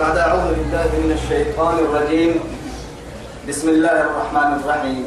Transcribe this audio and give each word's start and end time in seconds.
بعد 0.00 0.16
أعوذ 0.18 0.56
بالله 0.56 0.90
من 1.04 1.12
الشيطان 1.12 1.74
الرجيم. 1.78 2.40
بسم 3.48 3.68
الله 3.68 3.96
الرحمن 4.00 4.50
الرحيم. 4.60 5.04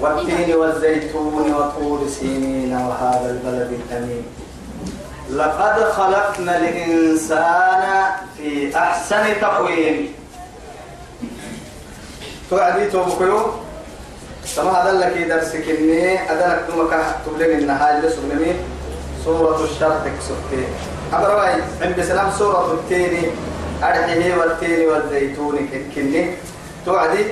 والتين 0.00 0.54
والزيتون 0.56 1.54
وطور 1.54 2.00
سينين 2.08 2.76
وهذا 2.76 3.28
البلد 3.30 3.70
الأمين. 3.80 4.24
لقد 5.32 5.76
خلقنا 5.96 6.56
الإنسان 6.56 7.82
في 8.36 8.76
أحسن 8.76 9.24
تقويم. 9.40 10.12
توعدي 12.50 12.84
توبكيو. 12.90 13.40
سما 14.44 14.72
هذا 14.76 14.92
لك 14.92 15.16
درسك 15.32 15.64
إني 15.72 16.32
أدلك 16.32 16.68
دمك 16.68 16.92
تبلغ 17.24 17.50
النهاية 17.64 18.00
لسلمي 18.00 18.52
سورة 19.24 19.64
الشرق 19.64 20.04
سبتين 20.20 20.68
أبرواي 21.12 21.54
عند 21.82 22.02
سلام 22.02 22.30
سورة 22.38 22.72
التين 22.72 23.30
أرحيه 23.82 24.36
والتين 24.36 24.88
والزيتون 24.88 25.68
كني 25.94 26.34
توعدي 26.86 27.24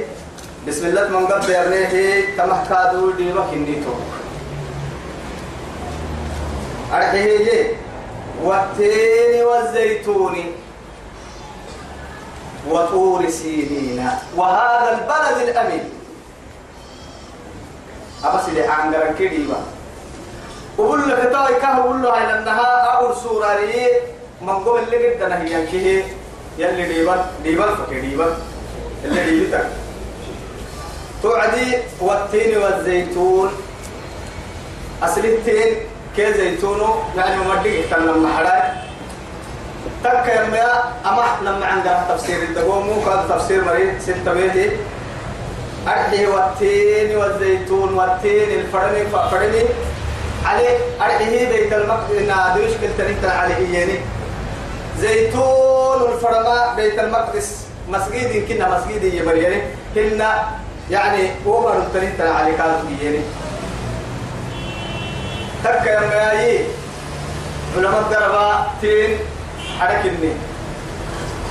بسم 0.69 0.87
الله 0.87 1.09
من 1.09 1.27
قبل 1.27 1.51
يرنيه 1.51 2.37
تمح 2.37 2.69
كادول 2.69 3.16
ديما 3.16 3.47
كني 3.51 3.74
تو. 3.85 3.95
أرحيه 6.93 7.77
والتين 8.45 9.45
والزيتون. 9.45 10.37
وطور 12.69 13.30
سينين 13.30 14.09
وهذا 14.37 14.88
البلد 14.93 15.49
الأمين. 15.49 15.85
أبس 18.24 18.49
اللي 18.49 18.62
عن 18.62 19.15
كريبا 19.19 19.57
وقول 20.79 21.09
لك 21.09 21.30
تاي 21.33 21.55
كه 21.60 21.80
وقول 21.80 22.02
له 22.02 22.12
على 22.12 22.38
النها 22.38 22.66
أول 22.97 23.16
سورة 23.16 23.55
لي. 23.55 23.87
من 24.42 24.55
قبل 24.65 24.79
اللي 24.79 25.15
قد 25.15 25.30
نهي 25.30 25.66
كه 25.66 26.05
يلي 26.59 26.88
ديبان 26.88 27.21
ديبان 27.43 27.68
فكر 27.74 28.01
ديبان 28.01 28.32
اللي 29.04 29.24
ديبتك 29.24 29.66
توعدي 31.23 31.79
والتين 32.01 32.59
والزيتون. 32.59 33.51
أصل 35.02 35.21
التين 35.21 35.74
كي 36.16 36.32
زيتونه 36.32 37.04
يعني 37.16 37.37
ممدي 37.37 37.82
تنم 37.82 38.24
محراي 38.24 38.63
تك 40.04 40.26
يا 40.26 40.45
أما 41.07 41.24
لما 41.43 41.66
عندنا 41.66 42.07
تفسير 42.09 42.43
الدقوم 42.43 43.04
كان 43.04 43.29
تفسير 43.29 43.65
مريض 43.65 44.01
ستة 44.01 44.32
بيتي. 44.32 44.71
أرحي 45.88 46.26
والتين 46.26 47.16
والزيتون 47.16 47.95
والتين 47.95 48.60
الفرني 48.60 49.04
ففرني 49.07 49.63
عليه 50.45 50.77
أرحيه 51.01 51.49
بيت 51.49 51.73
المقدس 51.73 52.19
نادوش 52.29 52.71
كنت 52.71 53.01
نحن 53.01 53.38
عليه 53.38 53.79
يعني 53.79 53.99
زيتون 54.99 56.13
الفرما 56.13 56.74
بيت 56.77 56.99
المقدس 56.99 57.65
مسجد 57.88 58.45
كنا 58.49 58.79
مسجد 58.79 59.05
يبريني 59.05 59.63
كنا 59.95 60.49
يعني 60.91 61.30
عمر 61.47 61.87
تنحن 61.95 62.32
عليه 62.32 62.57
كانت 62.57 63.02
يعني 63.02 63.21
تك 65.65 65.87
يا 65.87 66.00
ماي 66.00 66.65
علماء 67.77 68.03
دربا 68.10 68.66
تين 68.81 69.19
حركني 69.81 70.32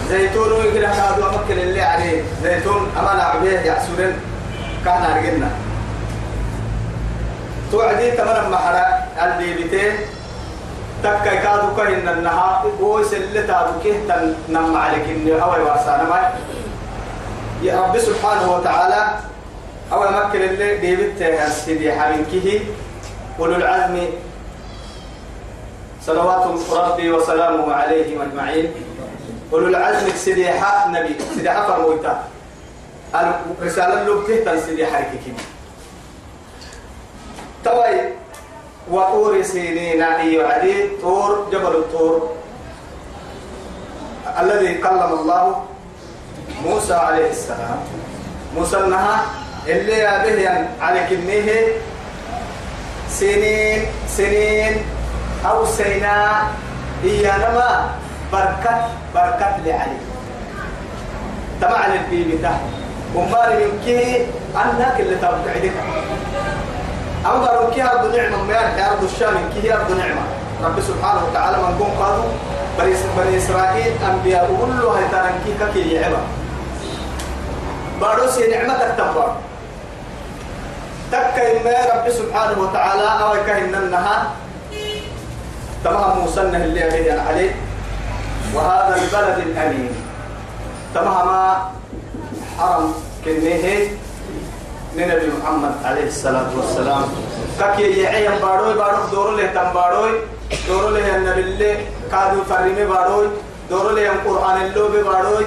زيتون 0.10 0.52
ويقول 0.52 0.86
هذا 0.86 1.32
مكن 1.46 1.60
اللي 1.60 1.82
عليه 1.82 2.24
زيتون 2.44 2.92
أما 3.00 3.24
عبيه 3.24 3.60
يحسون 3.60 4.14
كان 4.86 5.04
أرجلنا 5.04 5.52
توعدي 7.72 8.12
تمر 8.12 8.50
محرا 8.50 8.86
البيبتين 9.24 9.94
تكا 11.04 11.36
كادو 11.36 11.76
كهن 11.78 12.08
النها 12.10 12.64
ويس 12.82 13.14
اللي 13.14 13.42
تادو 13.44 13.80
كه 13.84 13.94
تنم 14.48 14.78
عليك 14.78 15.06
إن 15.10 15.40
أول 15.40 15.62
واسانا 15.62 16.04
ما 16.04 16.34
يا 17.64 17.82
رب 17.82 18.00
سبحانه 18.00 18.56
وتعالى 18.56 19.02
أول 19.94 20.08
مكن 20.14 20.42
اللي 20.42 20.78
بيبت 20.78 21.20
سيدي 21.50 21.94
حبيب 21.94 22.26
كه 22.32 22.62
أولو 23.40 23.56
العزم 23.56 24.08
صلوات 26.06 26.44
ربي 26.72 27.12
وسلامه 27.12 27.74
عليهم 27.74 28.22
أجمعين. 28.22 28.72
أولو 29.54 29.68
العزم 29.68 30.10
سيدي 30.16 30.50
نبي 30.88 31.16
سيدي 31.36 31.50
فرمويتا. 31.50 32.24
الرسالة 33.62 34.02
اللي 34.02 34.14
بتهتن 34.22 34.62
سيدي 34.62 34.86
حركي 34.86 35.34
توي 37.64 38.00
وطور 38.92 39.42
سينين 39.44 40.02
أي 40.02 40.44
علي 40.44 40.90
طور 41.02 41.48
جبل 41.52 41.76
الطور. 41.76 42.36
الذي 44.40 44.74
كلم 44.74 45.12
الله 45.14 45.64
موسى 46.66 46.94
عليه 46.94 47.30
السلام. 47.30 47.80
موسى 48.56 48.78
النها 48.78 49.22
اللي 49.68 50.02
به 50.02 50.86
على 50.86 51.00
كنيه 51.10 51.68
سنين 53.10 53.86
سنين 54.08 54.74
أو 55.46 55.66
سيناء 55.66 56.48
هي 57.04 57.26
نما 57.28 57.90
بركة 58.34 58.90
بركة 59.16 59.58
لعلي. 59.66 60.00
تبع 61.62 61.86
البيبي 61.86 62.38
تحت 62.38 62.62
من 63.16 63.82
كي 63.86 64.26
أنك 64.56 64.96
اللي 65.00 65.16
تبعدك 67.26 67.50
أمر 67.50 67.74
كي 67.74 67.84
أرض 67.84 68.16
نعمة 68.16 68.44
ما 68.44 68.54
يا 68.54 68.92
أرض 68.92 69.04
الشام 69.04 69.50
كي 69.54 69.74
أرض 69.74 69.92
نعمة. 69.92 70.22
رب 70.64 70.80
سبحانه 70.80 71.22
وتعالى 71.30 71.58
من 71.58 71.78
قوم 71.80 71.92
قالوا 72.00 72.32
بني 72.80 72.96
بني 73.18 73.38
إسرائيل 73.38 73.94
أنبياء 74.12 74.48
كلها 74.62 75.08
ترنكي 75.12 75.74
كي 75.74 75.94
يعبا 75.94 76.22
باروسي 78.02 78.48
نعمتك 78.48 78.96
تنبار 78.98 79.36
تكا 81.12 81.52
إما 81.52 81.96
رب 81.96 82.12
سبحانه 82.12 82.62
وتعالى 82.62 83.24
أو 83.24 83.46
كهن 83.48 83.76
النها 83.76 84.32
تمام 85.84 86.20
موسى 86.20 86.42
اللي 86.42 86.88
أبيدنا 86.88 87.22
عليه. 87.22 87.56
وهذا 88.54 88.96
البلد 88.96 89.38
الأمين. 89.48 89.92
تمام 90.96 91.30
حرم 92.60 92.94
كنيه 93.26 93.88
نبي 94.98 95.30
محمد 95.42 95.72
عليه 95.86 96.08
الصلاة 96.08 96.50
والسلام. 96.58 97.04
كي 97.78 98.02
يعين 98.02 98.32
باروي 98.42 98.74
بارو 98.74 99.06
دورو 99.12 99.32
له 99.38 99.46
تم 99.46 99.74
باروي؟ 99.74 100.12
دورو 100.68 100.90
له 100.90 101.16
النبي 101.16 101.42
اللي 101.42 101.78
كادو 102.12 102.44
فريمي 102.50 102.86
باروي؟ 102.86 103.28
دورو 103.70 103.90
له 103.90 104.12
القرآن 104.12 104.62
اللي 104.62 105.04
باروي؟ 105.04 105.46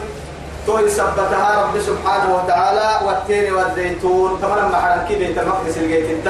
تو 0.67 0.79
يثبتها 0.79 1.63
رب 1.63 1.81
سبحانه 1.81 2.29
وتعالى 2.37 3.07
والتين 3.07 3.55
والزيتون. 3.55 4.39
كما 4.43 4.55
لما 4.61 4.77
حركي 4.81 5.15
بيت 5.19 5.39
المقدس 5.39 5.77
الجيت 5.77 6.11
انت. 6.11 6.29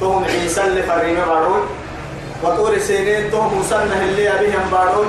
توهم 0.00 0.24
عيسى 0.24 0.64
اللي 0.64 0.82
فريمي 0.82 1.24
باروي. 1.26 1.62
وطور 2.42 2.78
سينين 2.78 3.30
توهم 3.30 3.58
مسنه 3.58 4.02
اللي 4.02 4.34
أبيهم 4.34 4.70
باروي. 4.72 5.06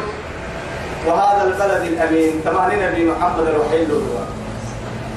وهذا 1.06 1.44
البلد 1.44 1.84
الأمين. 1.94 2.42
تمام 2.46 2.72
نبي 2.72 3.12
محمد 3.12 3.48
الوحيد 3.48 3.90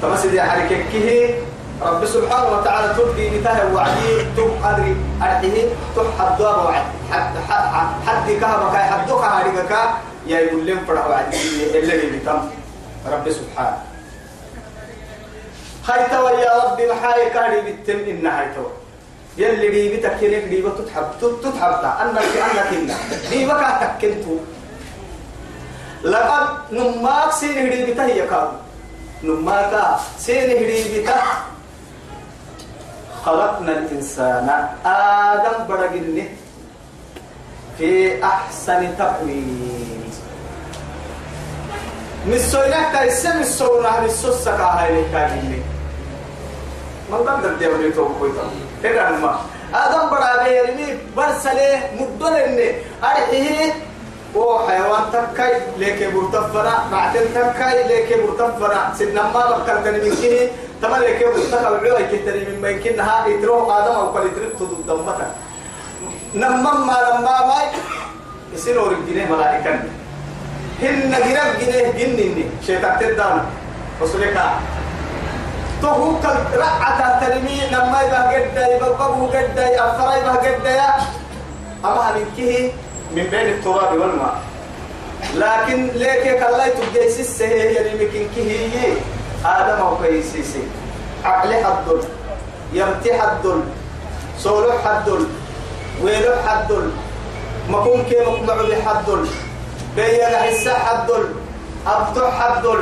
تمام 0.03 0.17
سيدي 0.17 0.43
حركة 0.43 0.85
كيه؟ 0.93 1.46
رب 1.83 2.05
سبحانه 2.05 2.49
وتعالى 2.59 2.95
تبدي 2.95 3.39
بتاه 3.39 3.75
وعدي 3.75 4.25
تب 4.37 4.51
أدري 4.65 4.97
أرحيه 5.23 5.69
تب 5.97 6.09
حدوا 6.19 6.49
وعد. 6.49 6.85
حد 7.13 7.35
حد 7.49 7.65
حد 8.07 8.31
كهبك 8.41 8.77
حدك 8.77 9.11
هارجك 9.11 9.73
يا 10.27 10.39
يقول 10.41 10.67
لهم 10.67 10.85
فرح 10.89 11.07
وعدي 11.07 11.37
اللي 11.79 12.19
بتم 12.19 12.41
رب 13.07 13.27
سبحانه. 13.31 13.79
هاي 15.89 16.01
توا 16.11 16.31
يا 16.31 16.53
ربي 16.65 16.85
محاي 16.93 17.31
كاري 17.31 17.61
بتم 17.61 17.99
إن 18.11 18.27
هاي 18.27 18.47
توا 18.55 18.71
يلي 19.39 19.69
دي 19.69 19.97
بتكينك 19.97 20.45
دي 20.45 20.63
بتتحب 20.63 21.07
تتحب 21.21 21.73
تا 21.83 21.91
أنك 22.03 22.19
أنك 22.19 22.71
إن 22.73 22.91
دي 23.31 23.47
بكا 23.47 23.71
تكنتو. 24.01 24.37
لقد 26.05 26.49
نماك 26.73 27.33
سين 27.33 27.67
هدي 27.67 27.93
بتا 27.93 28.05
هي 28.07 28.27
كاب 28.27 28.51
نماك 29.25 29.73
سين 30.19 30.51
هدي 30.51 31.05
خلقنا 33.27 33.73
الإنسان 33.73 34.49
آدم 34.87 35.67
برقني 35.69 36.25
في 37.79 38.25
أحسن 38.25 38.99
تقويم. 38.99 40.11
مسوينك 42.27 42.93
كايسة 42.93 43.41
مسونا 43.41 44.01
مسوسة 44.01 44.57
كاهاي 44.57 45.03
لكاهيني 45.03 45.61
من 47.11 47.19
قدر 47.27 47.55
ديولي 47.59 47.91
توقيتا 47.93 48.47
هذا 48.85 49.19
ما 49.19 49.39
آدم 49.75 50.11
برا 50.11 50.45
بيرمي 50.45 50.99
برسلة 51.17 51.91
مدلني. 51.99 52.69
أرحيه 53.03 53.73
هو 54.37 54.69
حيوان 54.69 55.03
تكاي 55.13 55.53
ليك 55.79 56.15
مرتفرة 56.15 56.75
بعدين 56.93 57.23
تكاي 57.35 57.89
ليك 57.89 58.11
مرتفرة 58.23 58.93
سيدنا 58.99 59.23
ما 59.23 59.43
بكرتني 59.51 59.99
من 59.99 60.15
كني 60.17 60.43
تما 60.83 60.97
ليك 60.97 61.27
مرتفرة 61.27 61.79
بعوي 61.83 62.05
كتري 62.13 62.45
من 62.45 62.59
ما 62.63 62.69
يمكنها 62.69 63.27
يتروح 63.27 63.77
آدم 63.77 63.95
أو 63.95 64.13
كل 64.13 64.27
يترك 64.27 64.53
تدود 64.59 64.87
دمتها 64.87 65.35
نمم 66.35 66.87
ما 66.87 66.97
لما 67.07 67.47
ما 67.47 67.59
يصير 68.55 68.81
ورجليه 68.81 69.27
ملائكة 69.27 69.71
هن 70.83 71.11
جرب 71.11 71.51
جنيه 71.61 71.91
جنني 71.99 72.45
شيطان 72.67 72.99
تدانا. 73.01 73.45
وصلك 74.01 74.37
تو 75.83 76.21
كل 76.23 76.37
رعة 76.57 77.21
ترمي 77.21 77.61
لما 77.73 78.03
يبقى 78.03 78.35
قد 78.35 78.57
يبقى 78.77 79.09
قد 79.33 79.59
أفرا 79.59 80.15
يبقى 80.17 80.37
قد 80.37 80.65
يا 80.65 80.95
أما 81.85 82.13
من 82.15 82.27
كه 82.37 82.73
من 83.17 83.25
بين 83.33 83.47
التراب 83.55 83.93
والماء. 84.01 84.37
لكن 85.35 85.89
ليك 85.95 86.23
كلا 86.39 86.69
تجيس 86.69 87.21
السهي 87.21 87.75
يعني 87.75 87.91
ممكن 87.91 88.27
كه 88.37 88.43
هي 88.43 88.93
آدم 89.47 89.79
أو 89.83 89.97
كيسيسي 90.03 90.63
عقل 91.25 91.55
حدل 91.65 92.01
يمتي 92.73 93.11
حدل 93.21 93.61
سولو 94.39 94.73
حدل 94.85 95.27
ويلو 96.03 96.33
حدل 96.47 96.91
مكون 97.69 98.03
كي 98.11 98.21
مقمع 98.27 98.55
بحدل 98.63 99.27
بيا 99.97 100.29
حسا 100.43 100.75
حدل 100.75 101.25
أبتو 101.87 102.27
حدل 102.31 102.81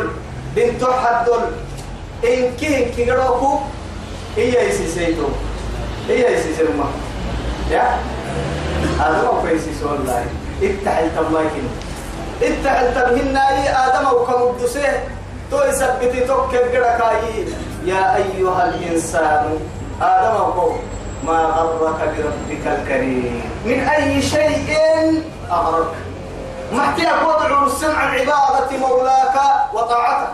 بنتو 0.57 0.93
حدل 0.93 1.43
إن 2.25 2.57
كي 2.61 2.85
كي 2.97 3.11
قروكو 3.11 3.59
هي 4.37 4.69
يسيسيتو. 4.69 5.29
هي 6.09 6.35
يسيسيتو 6.35 6.73
ما. 6.73 6.89
يا؟ 7.71 7.99
آدم 9.01 9.27
أو 9.27 9.43
كيسيسي 9.43 9.85
والله 9.85 10.27
اتحل 10.63 11.07
تبلايكين 11.17 11.69
اتحل 12.43 12.95
تبهن 12.95 13.37
أي 13.37 13.69
آدم 13.69 14.07
أو 14.07 14.27
كمبدسيه 14.27 15.05
تو 15.51 15.63
يثبتي 15.63 16.21
توكل 16.21 16.59
قركاي 16.59 17.47
يا 17.85 18.17
أيها 18.17 18.65
الإنسان 18.65 19.59
آدم 20.03 20.37
أو 20.37 20.73
ما 21.25 21.39
غرك 21.41 22.01
بربك 22.17 22.67
الكريم؟ 22.67 23.43
من 23.65 23.81
أي 23.81 24.23
شيء 24.23 24.77
أغرك؟ 25.51 25.95
محتاج 26.73 27.27
وضع 27.27 27.67
السمع 27.67 28.05
العبادة 28.05 28.79
مولاك 28.79 29.37
وطاعته. 29.75 30.33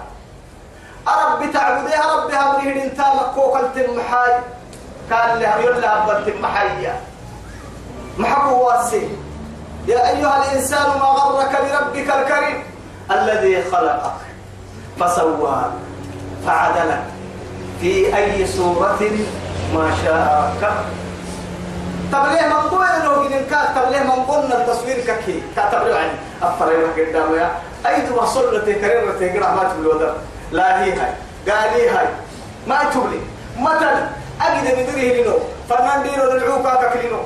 أرب 1.08 1.52
تعبد 1.52 1.90
يا 1.90 2.02
رب 2.14 2.30
هذه 2.30 2.82
انت 2.84 3.00
مكوك 3.00 3.56
التمحاي 3.56 4.32
كان 5.10 5.38
لها 5.38 5.58
يلا 5.58 6.04
أبا 6.04 6.18
التمحايا 6.18 7.00
محبو 8.18 8.66
واسي. 8.66 9.08
يا 9.88 10.08
أيها 10.08 10.36
الإنسان 10.36 10.86
ما 10.86 11.06
غرك 11.06 11.50
بربك 11.50 12.10
الكريم 12.10 12.62
الذي 13.10 13.62
خلقك. 13.70 14.29
فسواك 15.00 15.70
فعدلك 16.46 17.02
في 17.80 18.16
أي 18.16 18.46
صورة 18.46 19.00
ما 19.74 19.90
شاء 20.04 20.54
طب 22.12 22.26
ليه 22.26 22.46
من 22.46 22.52
قوي 22.52 23.04
لو 23.04 23.28
جن 23.28 23.44
كات 23.50 23.68
طب 23.76 23.90
ليه 23.92 24.00
من 24.00 24.10
قلنا 24.10 24.60
التصوير 24.62 24.96
ككي؟ 25.00 25.42
كاتب 25.56 25.86
له 25.86 25.96
عن 25.96 26.08
أفريقيا 26.42 27.08
قدامه 27.08 27.36
يا. 27.36 27.50
أيد 27.86 28.12
ما 28.12 28.26
صلت 28.26 28.64
كريرة 28.64 29.12
تقرأ 29.20 29.54
ما 29.54 29.64
تقول 29.64 29.86
وده 29.86 30.12
لا 30.52 30.84
هي 30.84 30.92
هاي. 30.92 31.12
قال 31.48 31.78
لي 31.78 31.88
هاي. 31.88 32.06
ما 32.66 32.84
تقولي 32.84 33.20
مثلا 33.58 34.08
أجد 34.40 34.64
بدره 34.78 35.22
لنو؟ 35.22 35.38
فنان 35.68 36.02
دينو 36.02 36.24
للعوكا 36.32 36.74
ككلينو 36.74 37.18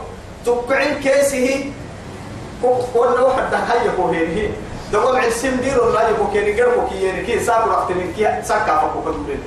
تقعين 0.47 0.95
كيسه. 0.95 1.73
ولا 2.95 3.21
واحد 3.21 3.55
هاي 3.55 3.89
هي. 4.37 4.49
دوام 4.95 5.17
عن 5.17 5.31
سم 5.31 5.57
ديرو 5.57 5.91
لا 5.91 6.09
يبو 6.09 6.31
كيني 6.33 6.61
قربو 6.61 6.89
كي 6.89 7.03
يعني 7.03 7.27
كي 7.27 7.41
سابو 7.45 7.71
رحت 7.71 7.91
من 7.91 8.13
كي 8.17 8.43
سكا 8.43 8.79
فكو 8.79 9.03
كدولين 9.03 9.43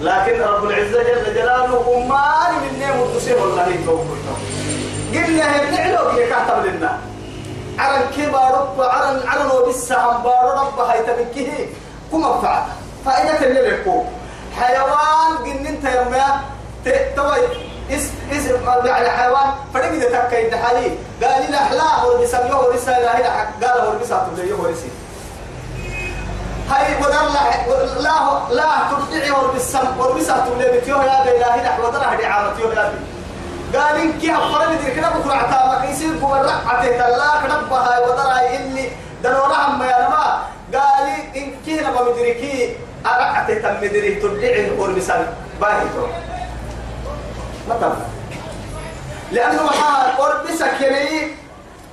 لكن 0.00 0.40
رب 0.40 0.64
العزة 0.64 1.02
جل 1.02 1.34
جلاله 1.34 2.06
ما 2.08 2.48
من 2.50 2.78
نيم 2.78 3.00
وتسيه 3.00 3.34
والله 3.34 3.68
يتوكل 3.68 4.20
قلنا 5.14 5.44
هي 5.54 5.66
بنعلو 5.66 6.10
كي 6.10 6.26
كاتب 6.26 6.66
لنا. 6.66 6.98
عرن 7.78 8.02
كبا 8.16 8.48
رب 8.48 8.80
عرن 8.80 9.28
عرن 9.28 9.50
وبس 9.50 9.92
عن 9.92 10.22
بار 10.22 10.44
رب 10.60 10.80
هاي 10.80 11.02
تبكيه. 11.02 11.66
كما 12.12 12.40
فعل 12.40 12.62
فائدة 13.04 13.46
اللي 13.46 13.70
بيكو 13.70 14.04
حيوان 14.56 15.36
قلن 15.44 15.66
انت 15.66 15.84
يوم 15.84 16.14
توي. 17.16 17.67
اس 17.90 18.04
إس 18.32 18.44
يعني 18.84 19.08
حيوان 19.10 19.50
فرق 19.74 19.84
إذا 19.84 20.08
تكاي 20.20 20.50
دحالي 20.50 20.90
قال 21.22 21.50
لي 21.50 21.56
احلاه 21.56 22.06
ورسم 22.06 22.38
له 22.38 22.58
ورسم 22.60 22.90
لا 22.90 23.12
قال 23.68 23.80
هو 23.80 23.92
ورسم 23.92 24.16
تبليه 24.36 24.54
ورسم 24.54 24.88
هاي 26.70 26.94
ودر 27.00 27.12
لا 27.32 28.00
لا 28.00 28.54
لا 28.54 28.68
تبدعي 28.90 29.30
وربسم 29.30 30.00
وربسم 30.00 30.34
تبليه 30.46 30.80
بتيوه 30.80 31.04
يا 31.04 31.24
بإلهي 31.24 31.60
نحو 31.64 31.86
ودر 31.86 32.02
هدي 32.14 32.26
عامتيوه 32.26 32.74
يا 32.74 32.88
بي. 32.92 32.98
قال 33.78 33.96
إن 34.00 34.12
كي 34.20 34.32
أفرد 34.36 34.78
دي 34.84 34.90
كده 34.94 35.08
بكرة 35.10 35.32
عتامك 35.34 35.90
يصير 35.90 36.12
بمرة 36.12 36.62
عتيه 36.66 37.06
الله 37.08 37.32
كنبه 37.42 37.76
هاي 37.76 38.02
ودر 38.04 38.20
هاي 38.22 38.56
اللي 38.56 38.90
دنورا 39.24 39.54
عم 39.54 39.82
يا 39.82 39.98
نما 40.08 40.42
قال 40.74 41.08
إن 41.36 41.52
كي 41.64 41.80
نبا 41.80 42.02
مدركي 42.02 42.76
أرعتي 43.06 43.54
تم 43.54 43.76
مدري 43.82 44.14
تبدعي 44.14 44.70
وربسم 44.78 45.26
باهي. 45.60 45.86
مثلا 47.68 47.96
لأنه 49.32 49.62
ما 49.62 50.20
وربسك 50.20 50.80
يلي 50.80 51.30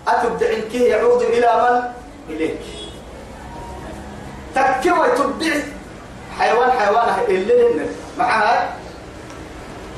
أتبدعي 0.08 0.62
كي 0.62 0.84
يعود 0.84 1.22
إلى 1.22 1.48
من؟ 1.48 1.82
إليك. 2.36 2.62
تكوي 4.56 5.08
تبدع 5.18 5.56
حيوان 6.40 6.72
حيوان 6.72 7.10
اللي 7.28 7.74
لنا 7.74 7.86
معها 8.18 8.70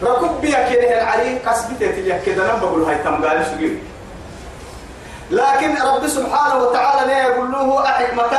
ركب 0.03 0.41
بيا 0.41 0.69
كده 0.69 1.01
العلي. 1.01 1.39
كسبتي 1.39 1.87
تلي 1.89 2.21
كده. 2.25 2.45
أنا 2.45 2.59
بقول 2.59 2.83
هاي 2.83 2.95
تم 2.95 3.25
قال 3.25 3.45
شو 3.45 3.67
لكن 5.31 5.81
رب 5.81 6.07
سبحانه 6.07 6.55
وتعالى 6.55 7.07
لا 7.07 7.23
يقول 7.23 7.51
له 7.51 7.85
أحكمة. 7.85 8.37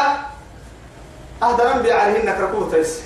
أهدى 1.42 1.78
نبي 1.78 1.92
عليهن 1.92 2.34
كركوتس 2.34 3.00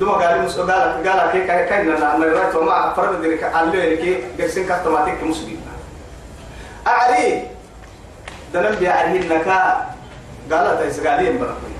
دوما 0.00 0.12
قال 0.12 0.42
مس 0.42 0.58
قال 0.58 1.08
قال 1.08 1.30
كي 1.32 1.40
كي 1.40 1.64
كي 1.68 1.80
أنا 1.80 2.16
رأيت 2.24 2.54
وما 2.54 2.92
فرد 2.96 3.24
ذلك 3.24 3.42
عليه 3.44 3.96
كي 3.96 4.24
جالسين 4.38 4.66
كاستماتيك 4.66 5.22
مسلم 5.22 5.60
أعلي 6.86 7.42
دنبي 8.54 8.88
عليهن 8.88 9.42
كا 9.44 9.86
قالت 10.50 10.80
إسرائيل 10.80 11.38
بركوي 11.38 11.72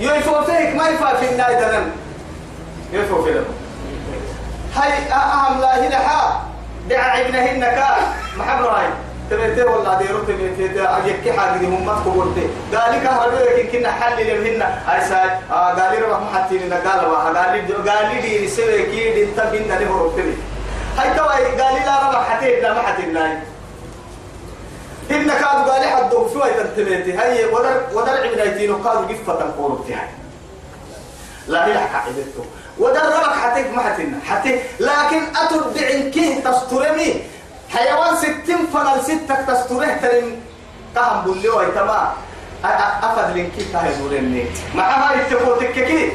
يوفو 0.00 0.42
فيك 0.44 0.76
ما 0.76 0.88
يفا 0.88 1.14
في 1.16 1.30
الناي 1.30 1.54
دنن 1.54 1.92
يوفو 2.92 3.22
فيك 3.24 3.36
هاي 4.76 4.92
أهم 5.12 5.60
لا 5.60 5.86
هنا 5.86 5.98
حا 5.98 6.42
دعا 6.88 7.20
ابنهن 7.20 7.60
كا 7.60 7.88
محبر 8.36 8.70
هاي. 8.70 8.86
تبيتي 9.32 9.62
ولا 9.62 9.98
ديرو 9.98 10.18
تبيتي 10.28 10.82
أجيك 10.82 11.36
حاجة 11.36 11.58
دي 11.58 11.66
هم 11.66 11.86
تقولتي. 12.04 12.46
قال 12.74 12.92
لك 12.92 13.06
هربي 13.06 13.62
لكن 13.62 13.78
كنا 13.78 13.92
حل 13.92 14.16
لهن 14.26 14.62
هاي 14.86 15.00
ساي 15.08 15.30
قال 15.50 15.92
لي 15.92 15.98
روح 16.06 16.20
محتين 16.20 16.72
قال 16.72 17.08
ما 17.08 17.16
قال 17.16 17.52
لي 17.52 17.90
قال 17.90 18.14
لي 18.14 18.20
دي 18.20 18.48
سوي 18.48 18.82
كي 18.82 19.14
دي 19.14 19.26
تبين 19.26 19.68
ده 19.68 19.74
هربتني 19.76 20.34
هاي 20.98 21.08
توي 21.18 21.44
قال 21.60 21.74
لي 21.74 21.80
لا 21.86 22.10
روح 22.12 22.28
حتين 22.30 22.62
لا 22.62 22.72
ما 22.72 22.82
حتين 22.82 23.12
ناي 23.12 23.32
إن 25.10 25.28
كانوا 25.28 25.62
قال 25.70 25.84
حد 25.84 26.10
شو 26.32 26.42
هي 26.42 26.52
تنتميتي 26.54 27.18
هي 27.18 27.44
ودر 27.44 27.80
ودر 27.94 28.10
عبنايتين 28.10 28.70
وقالوا 28.70 29.08
قفة 29.08 29.34
تنقول 29.40 29.78
بتاعي 29.78 30.08
لا 31.48 31.66
هي 31.66 31.72
قاعدته 31.72 32.44
ودر 32.78 33.00
ربك 33.00 33.34
حتى 33.42 33.62
ما 33.62 33.82
حتى 34.28 34.58
لكن 34.80 35.22
أتربع 35.36 36.10
كيه 36.10 36.40
تسترمي. 36.44 37.22
حيوان 37.74 38.16
ستين 38.16 38.66
فنال 38.72 39.02
ستك 39.04 39.38
تستره 39.48 39.98
ترم 40.02 40.36
كهم 40.94 41.22
بولي 41.24 41.48
ويتما 41.48 42.12
أفد 43.02 43.36
لنكي 43.36 43.64
كهزورني 43.72 44.44
مع 44.74 44.84
هاي 45.10 45.20
التفوتك 45.20 45.72
كي. 45.72 46.12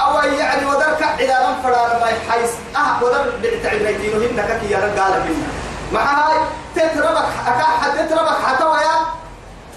أو 0.00 0.14
يعني 0.38 0.66
ودر 0.66 0.94
كعدا 1.00 1.38
نفرار 1.50 2.00
ما 2.00 2.08
يحيس. 2.08 2.50
أه 2.76 3.04
ودر 3.04 3.32
بعتعبنايتين 3.42 4.10
وهن 4.16 4.58
كي 4.60 4.72
يا 4.72 4.78
رجال 4.78 5.12
هنا 5.12 5.48
مع 5.92 6.02
هاي 6.02 6.38
تتربك 6.74 7.28
أكاح 7.46 7.86
تتربك 7.96 8.36
حتى 8.46 8.64
ويا. 8.64 8.98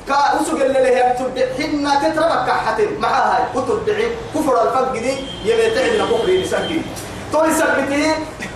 كأسوق 0.08 0.62
اللي 0.62 0.80
هي 0.80 1.16
تبدع 1.20 1.46
حنا 1.58 2.10
تتربك 2.10 2.50
حتى 2.68 2.88
مع 3.00 3.10
هاي 3.10 3.44
وتبدع 3.56 3.94
كفر 4.36 4.62
الفق 4.64 4.92
دي 4.92 5.16
يبتعد 5.46 6.08
كفر 6.12 6.30
يسجل 6.30 6.82
توي 7.32 7.54
سبتي 7.54 8.14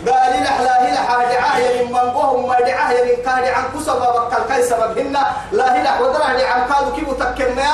قال 0.08 0.34
لا 0.44 0.76
هي 0.86 0.98
حاجة 0.98 1.58
يا 1.58 1.84
من 1.84 1.92
منقوهم 1.92 2.48
ما 2.48 2.56
يا 2.56 3.04
من 3.06 3.24
كان 3.26 3.44
عن 3.56 3.64
كسب 3.76 4.02
بكال 4.16 4.48
كاي 4.50 4.64
سببهن 4.64 5.18
لا 5.52 5.76
هي 5.76 6.04
ودرا 6.04 6.34
دي 6.38 6.44
عن 6.44 6.62
كادو 6.70 6.96
كيبو 6.96 7.14
تكنا 7.14 7.70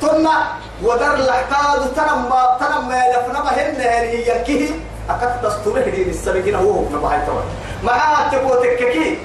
تنا 0.00 0.34
ودر 0.82 1.16
لحكاد 1.16 1.80
تنم 1.96 2.32
تنم 2.60 2.90
يفنا 2.92 3.40
بهن 3.40 3.80
هي 3.80 4.28
يكيه 4.28 4.70
أكاد 5.10 5.42
تستوره 5.42 5.80
دي 5.80 6.10
السبقين 6.10 6.54
هو 6.54 6.82
نبهاي 6.92 7.26
توي 7.26 7.42
معها 7.82 8.30
تبو 8.32 8.54
تككي. 8.54 9.18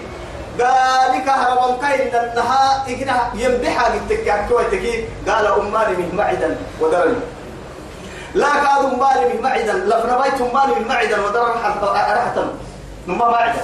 قال 0.59 1.25
كهربان 1.25 1.77
كاين 1.81 2.15
انها 2.15 2.83
اجنا 2.87 3.15
ينبحها 3.33 3.89
بالتكاكوي 3.89 4.63
تكي. 4.63 5.07
قال 5.27 5.45
امالي 5.47 5.95
من 5.97 6.19
ودرني. 6.81 7.38
لا 8.33 8.47
قال 8.47 8.85
امالي 8.93 9.33
من 9.33 9.41
معدا 9.41 9.73
لفنا 9.73 10.21
بيت 10.21 10.41
امالي 10.41 10.79
من 10.79 10.87
معدا 10.87 11.25
ودرن 11.25 11.51
رحتا 11.81 12.47
نما 13.07 13.29
معدا 13.29 13.61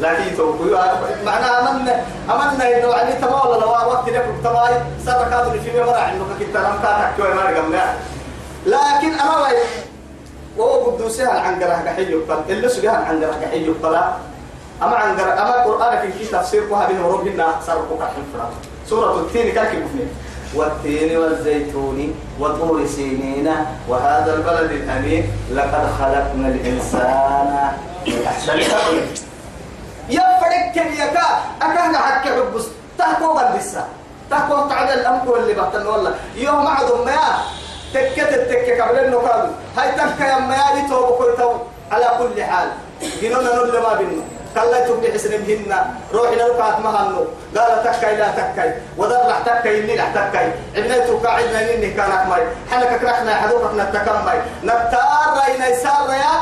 لكن 0.00 0.36
توقي 0.36 0.94
معناها 1.24 1.70
أمنا 1.70 2.04
أمنا 2.30 2.78
إنه 2.78 2.88
يعني 2.88 3.12
تما 3.12 3.44
ولا 3.44 3.60
لو 3.60 3.70
وقت 3.70 4.08
لك 4.08 4.26
تماي 4.44 4.74
سر 5.06 5.30
كادو 5.30 5.50
في 5.50 5.80
مرة 5.80 5.96
إنه 5.96 6.24
كنت 6.38 6.56
لم 6.56 6.78
كاتك 6.82 7.16
كوي 7.16 7.28
رجعنا 7.28 7.94
لكن 8.66 9.12
أنا 9.20 9.42
وين؟ 9.42 9.58
وهو 10.56 10.90
قدوسها 10.90 11.40
عن 11.40 11.58
جرح 11.60 11.82
كحي 11.82 12.02
يقبل 12.02 12.38
اللي 12.48 12.68
سجها 12.68 12.96
عن 12.96 13.20
جرح 13.20 13.36
كحي 13.42 13.66
يقبل 13.66 13.94
أما 14.82 14.96
عن 14.96 15.16
جرح 15.16 15.40
أما 15.40 15.64
القرآن 15.64 16.12
في 16.12 16.24
تفسير 16.24 16.68
كوها 16.68 16.86
بين 16.86 17.02
ربنا 17.02 17.54
سر 17.66 17.84
كحي 18.00 18.22
سورة 18.88 19.20
التين 19.20 19.54
كاكي 19.54 19.76
مفنين 19.76 20.08
والتين 20.54 21.16
والزيتون 21.16 22.14
وطور 22.40 22.86
سينين 22.86 23.54
وهذا 23.88 24.34
البلد 24.34 24.70
الأمين. 24.70 25.30
لقد 25.52 25.84
خلقنا 25.98 26.48
الإنسان 26.48 27.72
في 28.04 28.26
أحسن 28.26 28.60
تقويم 28.60 29.14
يا 30.08 30.26
فريق 30.40 30.86
يكا 30.92 31.26
أكهنا 31.62 31.98
حكي 31.98 32.28
حبس. 32.28 32.66
تحكو 32.98 33.38
غدسة 33.38 33.84
تحكو 34.30 34.68
تعدل 34.68 35.00
الأمكو 35.00 35.36
اللي 35.36 35.54
بحتن 35.54 35.86
والله. 35.86 36.14
يوم 36.36 36.66
عدو 36.66 37.04
ما 37.04 37.18
تكت 37.94 38.18
التكة 38.18 38.84
قبل 38.84 38.98
النقاد. 38.98 39.50
هاي 39.76 39.92
تكة 39.92 40.24
يا 40.24 40.38
ما 40.38 40.56
يتوب 40.84 41.60
على 41.92 42.06
كل 42.18 42.42
حال. 42.42 42.68
جنونا 43.22 43.54
نول 43.54 43.72
ما 43.82 43.94
بينه 43.94 44.22
كلا 44.54 44.86
تبني 44.86 45.12
حسن 45.12 45.30
بهن 45.30 45.72
روحي 46.14 46.36
نركعت 46.36 46.78
مهنو. 46.80 47.24
قال 47.56 47.82
تكاي 47.84 48.16
لا 48.16 48.28
تكاي. 48.28 48.74
وذر 48.96 49.28
لح 49.28 49.38
تكاي 49.38 49.78
اللي 49.80 49.96
لح 49.96 50.08
تكاي 50.14 50.52
ابنتو 50.76 51.18
قاعدنا 51.18 51.74
إني 51.74 51.90
كان 51.90 52.10
أحمر. 52.10 52.40
حنك 52.70 53.00
كرحنا 53.00 53.34
حدوك 53.34 53.64
نتكمل 53.76 54.38
نبتار 54.64 55.28
رأينا 55.36 55.68
يسار 55.68 56.08
يا 56.10 56.34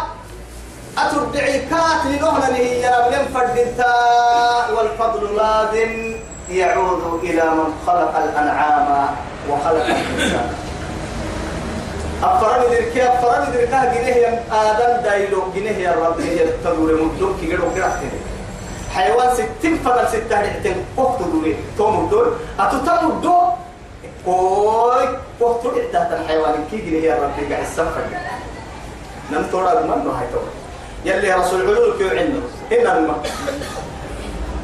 أتربعي 0.99 1.59
كات 1.59 2.03
لنهنا 2.07 2.57
هي 2.57 2.85
لم 3.13 3.25
فردتا 3.35 3.95
والفضل 4.77 5.37
لازم 5.37 6.17
يعود 6.51 7.21
إلى 7.23 7.45
من 7.45 7.75
خلق 7.87 8.17
الأنعام 8.17 9.09
وخلق 9.51 9.87
الإنسان. 9.87 10.49
أفرني 12.23 12.77
ذلك 12.77 12.99
أفرني 12.99 13.57
ذلك 13.57 13.71
جنيه 13.95 14.15
يا 14.15 14.43
آدم 14.53 15.03
دايلو 15.03 15.43
جنيه 15.55 15.71
يا 15.71 15.93
رب 15.93 16.19
جنيه 16.19 16.45
تدور 16.65 17.03
مدلوك 17.03 17.41
كي 17.41 17.47
جلو 17.47 17.75
كراتين 17.75 18.11
حيوان 18.95 19.35
ستين 19.35 19.79
فضل 19.85 20.09
ستة 20.09 20.37
حتى 20.37 20.75
وقت 20.97 21.23
دوري. 21.23 21.57
توم 21.79 22.05
الدور. 22.05 22.37
أتو 22.61 22.77
الدور؟ 23.09 23.53
كوي 24.25 25.09
وقت 25.41 25.65
تحت 25.93 26.13
الحيوان 26.13 26.65
كي 26.71 26.77
جنيه 26.77 27.03
يا 27.03 27.15
رب 27.15 27.53
قاعد 27.53 27.63
السفر 27.63 28.05
نم 29.33 29.45
تورا 29.53 29.81
من 29.81 30.11
هاي 30.11 30.27
تورا. 30.33 30.51
يلي 31.05 31.35
رسول 31.35 31.61
علول 31.61 31.99
كيو 31.99 32.09
عنده 32.09 32.43
إن 32.73 32.87
الماء 32.97 33.23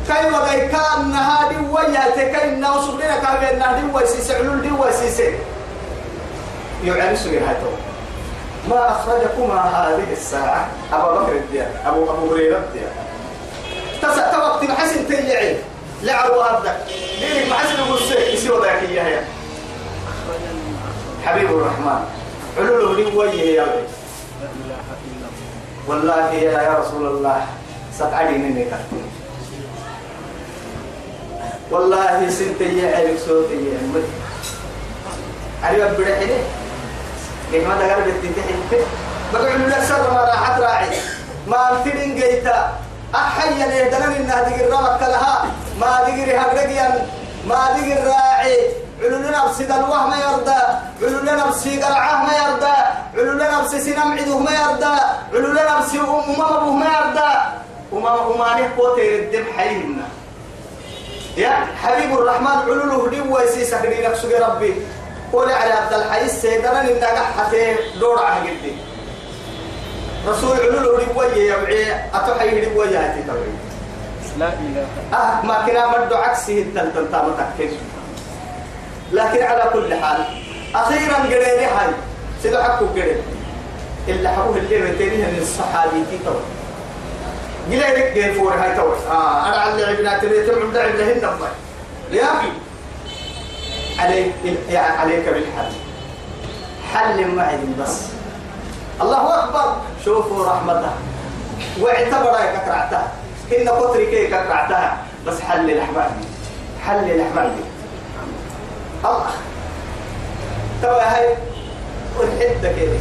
كاي 0.08 0.30
وغاي 0.30 0.68
كأن 0.68 1.10
نهادي 1.10 1.56
ويا 1.70 2.10
تكاين 2.16 2.60
نوصل 2.60 2.94
لنا 3.00 3.16
كابين 3.18 3.58
نهدي 3.58 3.92
ويسيس 3.94 4.30
علول 4.30 4.62
دي 4.62 4.70
ويسيسي 4.70 5.34
سجن 7.16 7.42
هاي 7.42 7.56
ما 8.68 8.90
أخرجكما 8.90 9.60
هذه 9.60 10.12
الساعة؟ 10.12 10.68
أبو 10.92 11.18
بكر 11.18 11.32
الديار 11.32 11.68
أبو 11.86 12.10
أبو 12.10 12.34
هريرة 12.34 12.58
الديار 12.58 12.90
تسع 14.02 14.38
وقت 14.38 14.64
محسن 14.64 15.08
تيعي. 15.08 15.56
لعبوا 16.02 16.42
هذا. 16.42 16.86
ليك 17.20 17.50
محسن 17.50 17.78
يقول 17.78 17.98
يصير 18.34 18.62
ذاك 18.62 18.82
إياها 18.82 19.24
حبيب 21.24 21.50
الرحمن 21.50 22.04
علوله 22.58 22.94
لي 22.94 23.16
وجهه 23.16 23.32
يا 23.32 23.62
رب 23.62 23.88
والله 25.88 26.32
يا 26.32 26.62
يا 26.62 26.78
رسول 26.78 27.06
الله 27.06 27.46
ستعدي 27.94 28.38
مني 28.38 28.66
والله 31.70 32.30
سنتي 32.30 32.94
عليك 32.94 33.18
صوتي 33.26 33.58
علي 35.62 35.78
بدحني 35.78 36.65
كيف 37.50 37.68
ما 37.68 37.74
دقر 37.74 38.00
بتنتهي 38.00 38.80
بقول 39.32 39.70
لك 39.70 39.82
سر 39.82 40.10
ما 40.10 40.20
راحت 40.20 40.60
راعي. 40.60 40.98
ما 41.46 41.70
الفيلين 41.70 42.14
جيتا. 42.14 42.72
أحيا 43.14 43.66
نهدنا 43.66 44.06
من 44.06 44.30
هذه 44.30 44.60
الرمك 44.60 45.00
لها 45.00 45.44
ما 45.80 46.00
دقر 46.06 46.38
هقرقيا 46.38 47.06
ما 47.46 47.76
دقر 47.76 48.06
راعي 48.06 48.58
علولنا 49.02 49.46
بسيد 49.46 49.70
الوه 49.70 50.06
ما 50.06 50.16
يرضى. 50.16 50.60
علولنا 51.02 51.46
بسيد 51.46 51.84
العاه 51.84 52.22
ما 52.26 52.32
يرضى. 52.32 52.76
علولنا 53.14 53.60
بسي 53.60 53.80
سنم 53.80 54.12
عدوه 54.18 54.38
ما 54.38 54.50
يرضى. 54.50 54.96
علولنا 55.34 55.80
بسي 55.80 55.98
أمام 56.00 56.42
أبوه 56.42 56.72
ما 56.72 56.86
يرضى. 56.86 57.32
وما 57.92 58.12
وما 58.14 58.60
نحبوتي 58.60 59.18
الدم 59.18 59.44
حيهنا 59.56 60.06
يا 61.36 61.66
حبيب 61.82 62.18
الرحمن 62.18 62.46
علوله 62.46 63.10
دي 63.10 63.20
ويسيسك 63.20 63.86
دي 63.86 64.06
نفسك 64.06 64.40
ربي؟ 64.40 64.74
قول 65.32 65.50
على 65.50 65.72
عبد 65.72 65.92
الحي 65.92 66.28
سيدنا 66.28 66.82
نندق 66.82 67.14
حتى 67.38 67.76
دور 68.00 68.22
عهدي 68.22 68.72
رسول 70.28 70.56
علول 70.60 71.02
ربوية 71.08 71.52
يبعي 71.52 71.94
أتحي 72.14 72.60
ربوية 72.66 72.98
هاتي 72.98 73.22
توي 73.22 73.46
لا 74.38 74.48
إله. 74.48 74.86
أه 75.18 75.46
ما 75.46 75.66
كنا 75.66 75.86
مرد 75.86 76.12
عكسه 76.12 76.58
التلتل 76.58 77.10
تام 77.12 77.34
تكيس 77.58 77.72
لكن 79.12 79.42
على 79.42 79.70
كل 79.72 79.94
حال 79.94 80.24
أخيرا 80.74 81.14
قريني 81.16 81.66
حي 81.66 81.86
سيدو 82.42 82.58
حكو 82.58 82.86
قريب 82.86 83.16
إلا 84.08 84.30
حكوه 84.30 84.56
اللي 84.56 84.76
رتينيها 84.76 85.26
من 85.30 85.38
الصحابي 85.42 86.04
تي 86.10 86.18
توي 86.24 86.40
قلت 87.70 87.98
لك 87.98 88.12
جيل 88.14 88.34
فور 88.34 88.54
هاي 88.54 88.76
توي 88.76 88.96
آه 89.10 89.46
أنا 89.48 89.56
على 89.56 89.84
عبنات 89.84 90.24
ريتم 90.24 90.62
عبد 90.62 90.76
عبدهن 90.76 91.16
نبضي 91.16 91.48
يا 92.18 92.24
أخي 92.24 92.48
عليك 93.98 94.32
يعني 94.70 94.98
عليك 94.98 95.28
بالحل. 95.28 95.72
حل 96.94 97.28
معي 97.28 97.58
بس. 97.80 98.02
الله 99.02 99.44
أكبر. 99.44 99.76
شوفوا 100.04 100.46
رحمته. 100.46 100.90
واعتبر 101.80 102.32
كرعتها 102.66 103.12
إن 103.58 103.68
قطري 103.68 104.06
كي 104.06 104.26
كرعتها 104.26 104.96
بس 105.26 105.40
حل 105.40 105.70
الاحمال 105.70 106.10
حل 106.86 107.10
دي 107.54 107.62
الله. 109.04 109.30
ترى 110.82 111.00
هاي 111.00 111.34
والحده 112.18 112.72
كده 112.72 112.98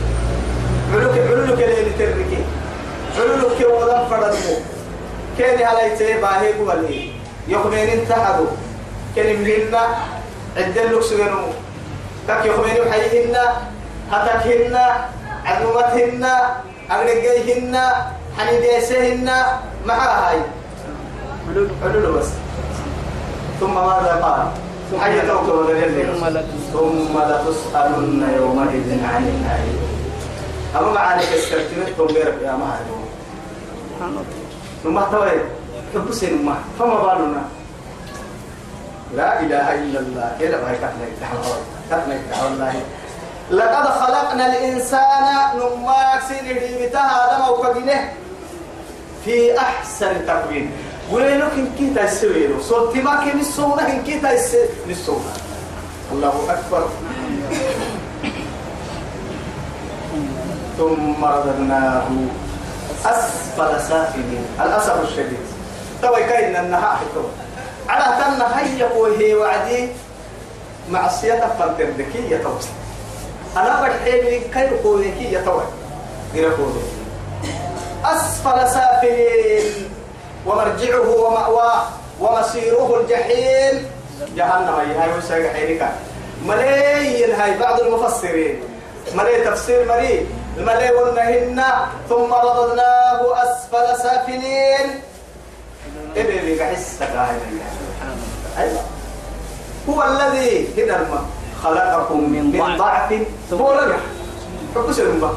علوك 0.94 1.18
علوك 1.18 1.60
اللي 1.60 1.92
تركي 2.00 2.44
علوك 3.18 3.82
ودم 3.82 4.10
فردمو 4.10 4.58
كان 5.38 5.64
على 5.64 5.94
يتبع 5.94 6.32
هيك 6.32 6.56
ولي. 6.60 7.12
يومين 7.48 7.90
انتحدوا 7.90 8.48
عندنا 10.58 10.96
لك 10.96 11.02
سجنو 11.02 11.48
كك 12.28 12.46
يخمين 12.46 12.92
حيهن 12.92 13.36
هتكهن 14.12 14.76
عدومتهن 15.46 16.24
أغرقيهن 16.92 17.76
حنيديسهن 18.38 19.28
مع 19.86 19.96
هاي 19.96 20.40
حلول 21.84 22.12
بس. 22.20 22.30
ثم 23.60 23.74
ماذا 23.74 24.20
قال؟ 24.24 24.48
حي 25.02 25.22
توكل 25.28 25.68
ثم 26.74 27.14
لتسألن 27.18 28.22
يومئذ 28.38 28.90
عن 29.06 29.24
النعيم. 29.28 29.80
أما 30.76 30.92
معاني 30.92 31.24
كسكرتمت 31.24 31.90
ثم 31.98 32.04
غيرك 32.04 32.38
يا 32.44 32.52
معلوم 32.52 33.06
ثم 34.84 35.00
توي 35.12 35.32
حب 35.94 36.12
سينما 36.12 36.56
فما 36.80 36.96
بالنا؟ 37.04 37.44
لا 39.14 39.40
إله 39.40 39.76
إلا 39.76 40.00
الله. 40.00 40.30
إلا 40.42 40.58
ما 40.58 40.72
الدعوة 40.74 41.58
كفنا 41.92 42.16
الدعوة 42.16 42.48
الله؟ 42.48 42.74
لقد 43.52 43.86
خلقنا 44.02 44.46
الإنسان 44.48 45.26
نماك 45.56 46.22
سنه 46.30 46.58
بتها 46.82 47.38
دم 47.38 47.54
وكبنه 47.54 48.14
في 49.26 49.58
أحسن 49.58 50.26
تقويم. 50.26 50.72
ولينك 51.12 51.54
إن 51.54 51.70
كيتا 51.78 52.04
يسوينه 52.04 52.58
صوت 52.62 52.98
ما 52.98 53.16
كان 53.26 53.40
السونة 53.40 53.86
إن 53.86 54.02
كيتا 54.02 54.32
يسوينه 54.34 55.22
الله 56.12 56.36
أكبر. 56.50 56.90
ثم 60.78 61.26
رددناه 61.26 62.08
أسفل 63.06 63.82
سافلين. 63.90 64.46
الأسف 64.62 65.02
الشديد. 65.02 65.46
توي 66.02 66.24
كاين؟ 66.24 66.56
النهاء 66.56 66.96
حتوه 66.96 67.30
على 67.90 68.24
تنا 68.24 68.60
هيا 68.60 68.88
وهي 68.96 69.36
وعدي 69.36 69.90
معصية 70.90 71.48
فانتردكي 71.60 72.32
يتوسط 72.32 72.70
أنا 73.58 73.82
بحيل 73.82 74.42
كيف 74.54 74.82
كونكي 74.84 75.34
يتوى 75.34 75.64
غير 76.34 76.52
أسفل 78.06 78.70
سافلين 78.70 79.90
ومرجعه 80.46 81.10
ومأواه 81.10 81.84
ومصيره 82.20 83.00
الجحيم. 83.02 83.90
جهنم 84.36 84.76
هي 84.76 84.98
هاي 84.98 85.18
وساق 85.18 85.54
حيرك 85.54 85.92
مليين 86.46 87.32
هاي 87.32 87.58
بعض 87.58 87.80
المفسرين. 87.80 88.60
ملي 89.14 89.42
تفسير 89.46 89.86
ملي 89.86 90.26
الملي 90.58 90.92
والنهن 90.92 91.64
ثم 92.10 92.34
رددناه 92.34 93.44
أسفل 93.44 94.02
سافلين. 94.04 95.02
إبي 96.18 96.56
بحس 96.60 97.00
أيوة. 98.58 98.82
هو 99.90 100.04
الذي 100.04 100.68
هنا 100.78 101.02
الماء 101.02 101.26
خلقكم 101.64 102.20
من, 102.30 102.52
ضعف. 102.78 103.12
رجع. 103.72 103.98
حبس 104.76 105.00
الماء 105.00 105.34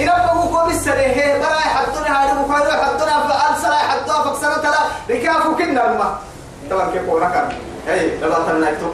إن 0.00 0.08
أبقوا 0.08 0.58
قوم 0.58 0.70
السريه 0.70 1.38
برا 1.38 1.54
يحطون 1.54 2.02
هذا 2.02 2.42
بكرة 2.42 2.68
يحطون 2.68 3.08
فأل 3.08 3.62
سلا 3.62 3.74
يحطون 3.74 4.32
فكسرة 4.32 4.60
تلا 4.62 4.78
ركافوا 5.10 5.54
كنا 5.54 5.92
الماء 5.92 6.18
طبعا 6.70 6.90
كيف 6.90 7.08
هو 7.08 7.18
ركب؟ 7.18 7.48
أي 7.88 8.18
لما 8.18 8.38
تنايتو 8.48 8.86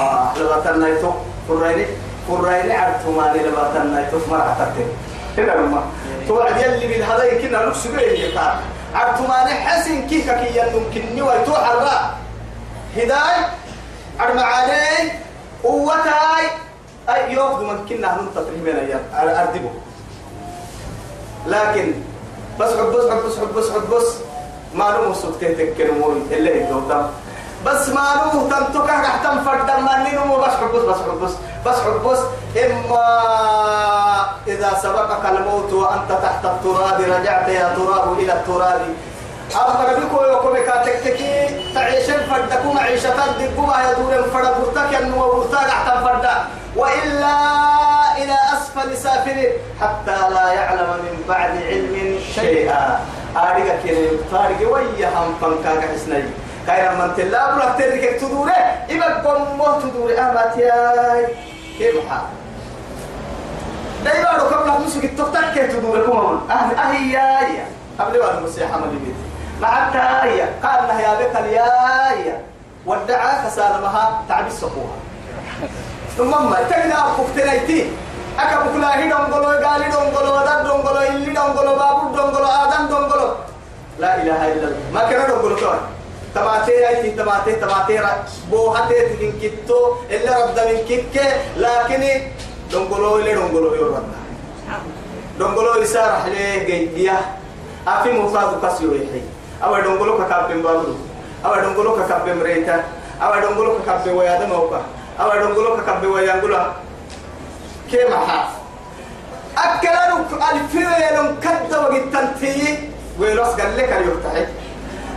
آه 0.00 0.38
لما 0.38 0.60
تنايتو 0.64 1.12
فريني 1.48 1.86
فريني 2.28 2.72
عرفتوا 2.72 3.22
مالي 3.22 3.38
لما 3.38 3.70
تنايتو 3.74 4.18
مرة 4.30 4.56
تتين 4.58 4.88
هنا 5.38 5.54
الماء 5.54 5.82
توعد 6.28 6.56
يلي 6.60 6.96
من 6.98 7.02
هذا 7.04 7.24
يمكن 7.24 7.54
أن 7.54 7.68
نفسه 7.68 7.90
يقال 8.00 8.36
عرفتوا 8.36 8.75
مالي 8.94 9.54
حسن 9.54 10.06
كيف 10.08 10.30
كي 10.30 10.58
يمكن 10.58 11.22
ويتوح 11.22 11.70
الرا 11.70 12.14
هداية 12.96 13.48
المعاني 14.20 15.12
قوتاي. 15.64 16.46
أي 17.08 17.32
يوم 17.32 17.64
ممكن 17.64 18.04
أن 18.04 18.26
تطريمين 18.34 18.76
أيام. 18.76 19.00
أردبه 19.14 19.70
لكن 21.46 21.92
بس 22.60 22.70
حب 22.72 22.86
بس 22.86 23.10
حب 23.10 23.22
بس 23.26 23.38
حب 23.38 23.54
بس 23.54 23.70
حب 23.70 23.90
بس 23.90 24.08
ما 24.74 24.90
نمو 24.90 25.14
سكتة 25.14 25.72
تكلمون 25.74 26.28
إلا 26.30 26.68
إدوتا 26.68 27.10
بس 27.66 27.88
ما 27.88 28.04
نمو 28.16 28.48
تنتوكا 28.48 28.92
راح 28.92 29.16
تنفرد 29.24 29.70
ما 29.80 29.94
نمو 30.12 30.36
بس 30.36 30.54
حب 30.60 30.72
بس 30.74 30.82
بس 30.82 30.96
حب 30.96 31.20
بس 31.20 31.32
بس 31.66 31.80
حب 31.80 32.02
بس 32.04 32.18
إما 32.64 33.06
إذا 34.46 34.70
سبقك 34.82 35.24
الموت 35.30 35.72
وأنت 35.72 36.12
تحت 36.22 36.44
التراب 36.44 37.00
رجعت 37.00 37.48
يا 37.48 37.74
تراب 37.76 38.18
إلى 38.18 38.32
التراب. 38.32 38.80
أما 39.54 39.98
بكو 39.98 40.22
يوكو 40.24 40.48
بكاتكتكي 40.52 41.34
تعيشين 41.74 42.20
فردكو 42.30 42.72
معيشة 42.72 43.10
دقو 43.10 43.66
ما 43.66 43.76
يدور 43.90 44.22
فرد 44.34 44.54
برتك 44.60 44.94
أنه 44.94 45.18
برتك 45.18 45.68
أحتم 45.68 46.04
فرد. 46.04 46.26
وإلا 46.76 47.36
إلى 48.16 48.36
أسفل 48.52 48.96
سافر 48.96 49.38
حتى 49.80 50.16
لا 50.34 50.52
يعلم 50.52 50.90
من 50.90 51.24
بعد 51.28 51.50
علم 51.50 52.18
شيئا. 52.34 53.00
أريك 53.36 53.80
كريم 53.82 54.20
طارق 54.32 54.72
ويا 54.72 55.08
هم 55.08 55.34
فنكاك 55.40 55.90
حسني. 55.94 56.24
خير 56.66 56.90
من 56.90 57.14
تلا 57.16 57.54
بلا 57.54 57.72
تريك 57.78 58.20
تدوره 58.20 58.52
إبقى 58.90 59.22
قمه 59.22 59.80
تدوره 59.80 60.18
أمات 60.18 60.56
ياي 60.56 61.26
كيف 61.78 62.08
حال؟ 62.08 62.26
دايما 64.04 64.28
لو 64.38 64.50
كم 64.50 64.68
نحن 64.68 64.88
سكت 64.88 65.18
تفتك 65.18 65.72
تدوره 65.72 66.06
كمان 66.06 66.38
أهل 66.50 66.76
أهي 66.78 67.12
ياي 67.12 67.62
قبل 67.98 68.18
ما 68.18 68.38
المسيح 68.38 68.74
عمل 68.74 68.88
بيت 68.88 69.14
مع 69.60 69.88
التاية 69.88 70.50
قال 70.62 70.88
لها 70.88 71.00
يا 71.00 71.14
بك 71.20 71.36
الياية 71.36 72.40
ودعا 72.86 73.48
فسالمها 73.48 74.22
تعب 74.28 74.46
السقوها. 74.46 74.96
ثم 76.18 76.30
ما 76.30 76.56
تجنا 76.70 77.06
بكتنيتي 77.18 77.90
أكا 78.38 78.56
بكلا 78.64 78.96
هي 78.96 79.08
دونغولو 79.08 79.66
قال 79.66 79.90
دونغولو 79.90 80.40
ودان 80.40 80.64
دونغولو 80.64 81.00
إلي 81.00 81.32
دونغولو 81.32 81.76
بابو 81.76 82.16
دونغولو 82.16 82.46
آدم 82.46 82.86
دونغولو. 82.86 83.28
لا 83.98 84.22
إله 84.22 84.52
إلا 84.52 84.68
الله. 84.68 84.76
ما 84.94 85.10
كان 85.10 85.26
دونغولو 85.30 85.56
كمان 85.56 85.78
تماتي 86.36 86.88
أي 86.88 87.10
تماتي 87.10 87.52
تماتي 87.52 87.96
بوهاتي 88.50 88.98
تكين 89.08 89.32
كتو 89.42 89.80
إلا 90.10 90.32
رد 90.44 90.58
من 90.68 90.78
كيك 90.88 91.16
لكن 91.56 92.02
دونغولو 92.72 93.18
إلي 93.18 93.34
دونغولو 93.34 93.74
يورد 93.74 94.06
دونغولو 95.38 95.82
يسارح 95.82 96.26
ليه 96.26 96.64
جيديا 96.68 97.16
أفي 97.88 98.12
مفاد 98.12 98.50
كسيو 98.62 98.92
يحيي 98.94 99.22
أو 99.64 99.80
دونغولو 99.80 100.18
ككابين 100.18 100.62
بابلو. 100.62 100.94
أو 101.44 101.54
دونغولو 101.64 101.96
ككابين 101.96 102.36
مريتا 102.36 102.84
أو 103.22 103.40
دونغولو 103.40 103.78
ككابين 103.78 104.14
ويادا 104.14 104.46
موكا 104.46 104.80
أو 105.20 105.28
دونغولو 105.40 105.76
ككابين 105.76 106.10
ويانغولا. 106.10 106.72
كيما 107.90 108.16
حاف 108.26 108.48
أكلانو 109.58 110.16
الفيلم 110.52 111.36
كدا 111.42 111.78
وقتنتي 111.78 112.78
ويلوس 113.18 113.48
قال 113.48 113.76
لك 113.78 113.92
اليوتحي 113.92 114.44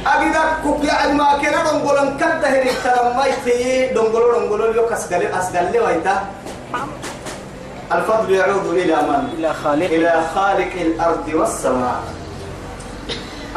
أجدك 0.07 0.63
كوك 0.63 0.83
يعني 0.83 1.13
ما 1.13 1.38
كنا 1.41 1.63
دونغولن 1.71 2.17
كدا 2.17 2.47
هني 2.49 2.71
ترميتي 2.83 3.88
دونغولو 3.93 4.39
دونغولو 4.39 4.65
اليو 4.71 4.85
كسغالي 4.89 5.39
أسغالي 5.39 5.79
ويتا 5.79 6.25
الفضل 7.91 8.31
يعود 8.33 8.65
إلى 8.65 8.95
من؟ 8.95 9.33
إلى 9.38 9.53
خالق. 9.53 9.85
إلى 9.85 10.23
خالق 10.35 10.73
الأرض 10.81 11.27
والسماء. 11.33 11.99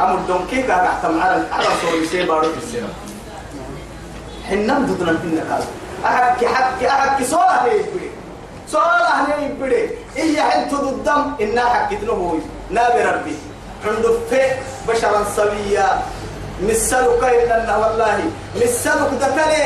أمر 0.01 0.19
دون 0.27 0.47
كيف 0.49 0.71
قاعد 0.71 0.85
أحتم 0.87 1.21
على 1.21 1.43
على 1.51 1.65
صور 1.81 1.93
يسير 2.03 2.27
بارو 2.27 2.41
في 2.41 2.57
السيرة 2.57 2.89
حنم 4.49 4.85
ضدنا 4.85 5.19
حنا 5.19 5.55
قال. 5.55 5.63
أحكي 6.05 6.47
حكي 6.47 6.89
أحكي 6.89 7.25
صورة 7.25 7.61
هي 7.63 7.79
يبري 7.79 8.11
صورة 8.67 9.09
هي 9.27 9.45
يبري 9.45 9.89
إيه 10.17 10.41
حنت 10.41 10.73
ضدم 10.73 11.31
إنا 11.41 11.65
حكيت 11.65 12.03
له 12.03 12.13
هو. 12.13 12.33
نابي 12.69 13.01
ربي. 13.01 13.35
عنده 13.85 14.13
في 14.29 14.41
بشرا 14.87 15.23
سويا. 15.35 16.01
مثلك 16.69 17.23
إلا 17.23 17.77
والله 17.77 18.19
مثلك 18.55 19.11
دتلي 19.21 19.63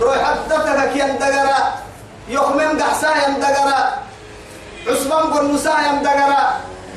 روح 0.00 0.22
دتلك 0.50 0.96
يندقرا 0.96 1.58
يخمم 2.28 2.82
قحسا 2.82 3.10
يندقرا 3.28 3.80
عثمان 4.88 5.24
قرنسا 5.32 5.74
يندقرا 5.86 6.42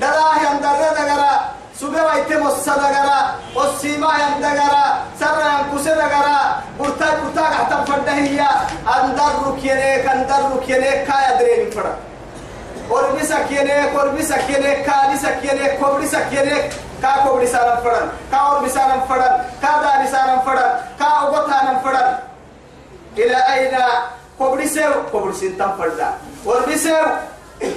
دلاه 0.01 0.35
يندقرا 0.45 0.89
دقرا 0.99 1.33
سبوا 1.79 2.13
يتم 2.19 2.47
الصدقرا 2.47 3.19
والسيما 3.55 4.11
يندقرا 4.23 4.85
سر 5.19 5.39
ينكسر 5.53 5.95
دقرا 6.03 6.39
برتا 6.79 7.07
برتا 7.19 7.41
قحتم 7.53 7.85
فردهيا 7.85 8.49
اندرك 8.95 9.59
ينيك 9.63 10.05
اندرك 10.15 10.69
ينيك 10.69 10.99
كا 11.07 11.17
يدرين 11.27 11.71
فرد 11.71 11.95
وربسك 12.89 13.51
ينيك 13.51 13.91
وربسك 13.95 14.49
ينيك 14.49 14.79
كالسك 14.87 15.39
ينيك 15.43 15.73
كبرسك 15.79 16.27
ينيك 16.31 16.69
كا 17.01 17.11
كبرسانا 17.25 17.75
فرد 17.75 18.09
كا 18.31 18.41
وربسانا 18.41 18.99
فرد 19.09 19.33
كا 19.61 19.71
دارسانا 19.83 20.39
فرد 20.45 20.71
كا 20.99 21.05
أغطانا 21.05 21.79
فرد 21.83 22.17
إلى 23.17 23.37
أين 23.53 23.75
كبرسيو 24.39 24.91
كبرسين 25.13 25.57
تم 25.57 25.71
فردا 25.77 26.09
وربسيو 26.45 26.97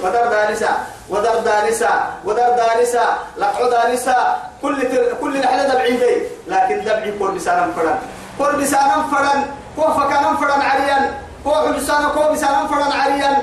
ودر 0.03 0.25
دانسا 0.33 0.71
ودر 1.09 1.39
دانسا 1.39 1.91
ودر 2.25 2.49
دانسا 2.59 3.05
لقعو 3.37 3.69
دانسا 3.69 4.37
كل 4.61 4.75
تر... 4.91 5.13
كل 5.21 5.39
نحن 5.39 5.59
دبعين 5.71 5.99
دي 5.99 6.13
لكن 6.47 6.77
دبعي 6.87 7.11
كور 7.19 7.31
بسانا 7.31 7.67
فرن 7.75 7.95
كور 8.37 8.55
بسانا 8.55 8.97
فرن 9.11 9.39
كو 9.75 9.81
فكانا 9.81 10.29
فرن 10.39 10.61
عريان 10.61 11.03
كو 11.43 11.51
حبسانا 11.51 12.07
كو 12.15 12.33
بسانا 12.33 12.67
فرن 12.67 12.91
عريان 13.01 13.35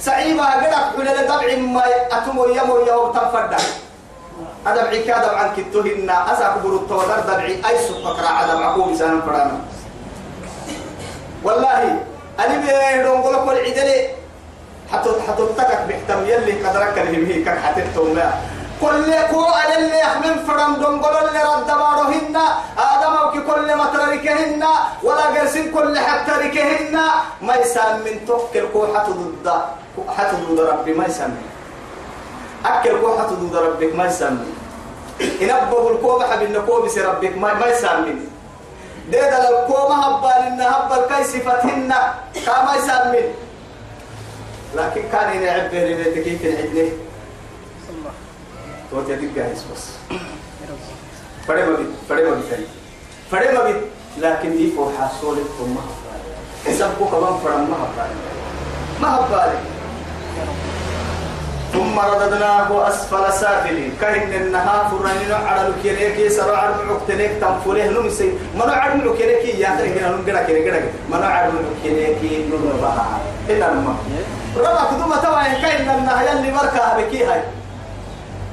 سعيبا 0.00 0.44
قدك 0.44 0.74
حول 0.74 1.06
دبع 1.26 1.56
ما 1.56 1.82
أتمو 2.12 2.44
يمو 2.44 2.76
يهو 2.86 3.12
تنفرد 3.12 3.54
أدبعي 4.66 5.02
كادب 5.02 5.34
عن 5.34 5.48
كتوهن 5.56 6.10
أساك 6.10 6.58
برو 6.64 6.80
ودر 6.90 7.20
دبعي. 7.28 7.54
أي 7.68 7.76
سبقك 7.88 8.18
راع 8.22 8.42
دبع 8.46 8.74
كو 8.74 8.82
بسانا 8.92 9.20
فرن 9.20 9.50
والله 11.44 12.02
أنا 12.40 12.54
بيهدون 12.66 13.22
قولك 13.22 13.46
والعدلي. 13.48 14.08
حتى 14.92 15.10
حتى 15.28 15.42
تكك 15.58 15.80
بحتم 15.88 16.20
يلي 16.26 16.52
قدرك 16.66 16.98
اللي 16.98 17.34
هي 17.34 17.42
كك 17.44 17.58
حتتهم 17.58 18.14
لا. 18.16 18.30
كل 18.80 19.10
كو 19.30 19.44
اللي 19.76 19.98
يحمل 19.98 20.46
فرم 20.46 20.74
دونغول 20.74 21.16
اللي 21.28 21.42
رد 21.42 21.66
بارهن 21.66 22.36
آدم 22.78 23.12
أو 23.16 23.30
كل 23.32 23.74
ما 23.74 23.86
تركهن 23.92 24.64
ولا 25.02 25.24
قرسين 25.34 25.72
كل 25.74 25.98
حتى 25.98 26.30
ركهن 26.32 26.94
ما 27.42 27.54
يسام 27.56 28.00
من 28.06 28.26
توكل 28.26 28.64
كو 28.72 28.86
حتى 28.94 29.10
ضد 29.10 29.46
حتى 30.18 30.36
ضد 30.36 30.60
ربي 30.60 30.92
ما 30.94 31.06
يسام 31.06 31.36
أكل 32.66 33.00
كو 33.00 33.18
حتى 33.18 33.34
ضد 33.34 33.56
ربك 33.56 33.94
ما 33.94 34.06
يسام 34.06 34.44
إن 35.42 35.50
أبغى 35.50 35.94
الكوبة 35.94 36.26
حب 36.26 36.42
النكوب 36.42 36.84
بس 36.84 36.98
ربك 36.98 37.36
ما 37.36 37.54
ما 37.54 37.66
يسام 37.66 38.20
ده 39.12 39.30
ده 39.30 39.62
الكوبة 39.62 39.94
هبال 39.94 40.46
إن 40.46 40.60
هبال 40.60 41.06
كاي 41.08 41.24
صفتهن 41.24 41.94
كما 42.46 42.74
يسام 42.78 43.14
لكن 44.76 45.02
كان 45.12 45.42
يلعب 45.42 45.70
به 45.70 45.84
لبيتك 45.84 46.22
كيف 46.22 46.44
العدله 46.46 46.92
توتي 48.90 49.16
دي 49.16 49.28
جاهز 49.36 49.64
بس 49.72 49.84
فدي 51.48 51.62
ما 51.62 51.76
بيت 51.76 51.86
فدي 52.08 52.22
ما 52.22 52.34
بيت 52.34 52.66
فدي 53.30 53.52
ما 53.58 53.64
بيت 53.64 53.76
لكن 54.18 54.56
دي 54.56 54.72
فوق 54.76 54.92
حصول 55.00 55.36
ثم 55.58 55.74
حسبك 56.66 57.10
كمان 57.10 57.38
فرم 57.44 57.70
ما 57.70 57.76
هبالي 57.76 58.14
ما 59.00 59.16
هبالي 59.16 59.58
ثم 61.72 61.98
رددناه 61.98 62.88
أسفل 62.88 63.32
سافلين. 63.32 63.92
كهن 64.00 64.32
النهار 64.32 64.88
فرنين 64.90 65.32
على 65.32 65.68
لكيريك 65.68 66.32
سرع 66.32 66.68
المعقتنيك 66.68 67.30
تنفله 67.40 67.86
نمسي. 67.90 68.32
منو 68.54 68.72
عرم 68.72 69.00
لكيريك 69.00 69.44
يا 69.54 69.68
أخي 69.74 70.00
هنا 70.00 70.08
نمجرا 70.08 70.42
كيريك 70.42 70.84
منو 71.10 71.22
عرم 71.22 71.54
لكيريك 71.64 72.18
نمبها 72.50 73.20
إلا 73.48 73.74
نمبها 73.74 73.96
ربا 74.56 74.82
كدوما 74.90 75.16
توا 75.16 75.40
إن 75.46 75.62
كاين 75.62 75.88
النهاية 75.90 76.32
اللي 76.32 76.50
مركها 76.52 76.98
بكي 76.98 77.24
هاي. 77.24 77.42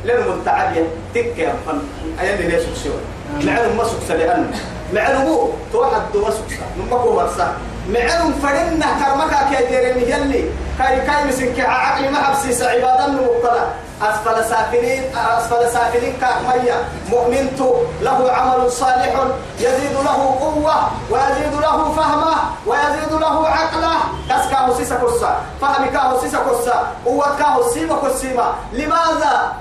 لأن 0.05 0.37
متعبية 0.39 0.83
تك 1.13 1.37
يا 1.37 1.53
فن. 1.65 1.79
أيام 2.19 2.37
ليش 2.49 2.61
سكسوا 2.61 2.99
لعلم 3.39 3.77
ما 3.77 3.83
سكس 3.83 4.11
لأن 4.11 4.51
معلومو 4.93 5.49
توحد 5.73 6.01
دوسوسا 6.13 6.65
نمكو 6.79 7.09
ورسا 7.09 7.53
معلوم 7.89 8.33
فرنا 8.43 8.85
كرمكا 8.99 9.49
كيديرني 9.49 10.11
يلي. 10.11 10.49
كاي 10.79 11.01
كاي 11.01 11.23
مسك 11.27 11.59
عقلي 11.59 12.09
ما 12.09 12.17
حبسيس 12.23 12.61
عبادا 12.61 13.07
مبتلا 13.07 13.65
أسفل 14.01 14.49
سافلين 14.49 15.03
أسفل 15.15 15.69
سافلين 15.73 16.13
كأحمية 16.21 16.73
مؤمنت 17.09 17.59
له 18.01 18.31
عمل 18.31 18.71
صالح 18.71 19.13
يزيد 19.59 19.93
له 19.93 20.37
قوة 20.41 20.75
ويزيد 21.11 21.53
له 21.61 21.91
فهمة 21.93 22.35
ويزيد 22.67 23.11
له 23.21 23.47
عقلة. 23.47 23.95
كسكاه 24.29 24.73
سيسا 24.77 24.95
كسا 24.95 25.41
فهمكاه 25.61 26.19
سيسا 26.21 26.37
كسا 26.37 26.87
قوتكاه 27.05 27.69
سيما 27.73 27.95
كسيما 27.95 28.53
لماذا؟ 28.73 29.53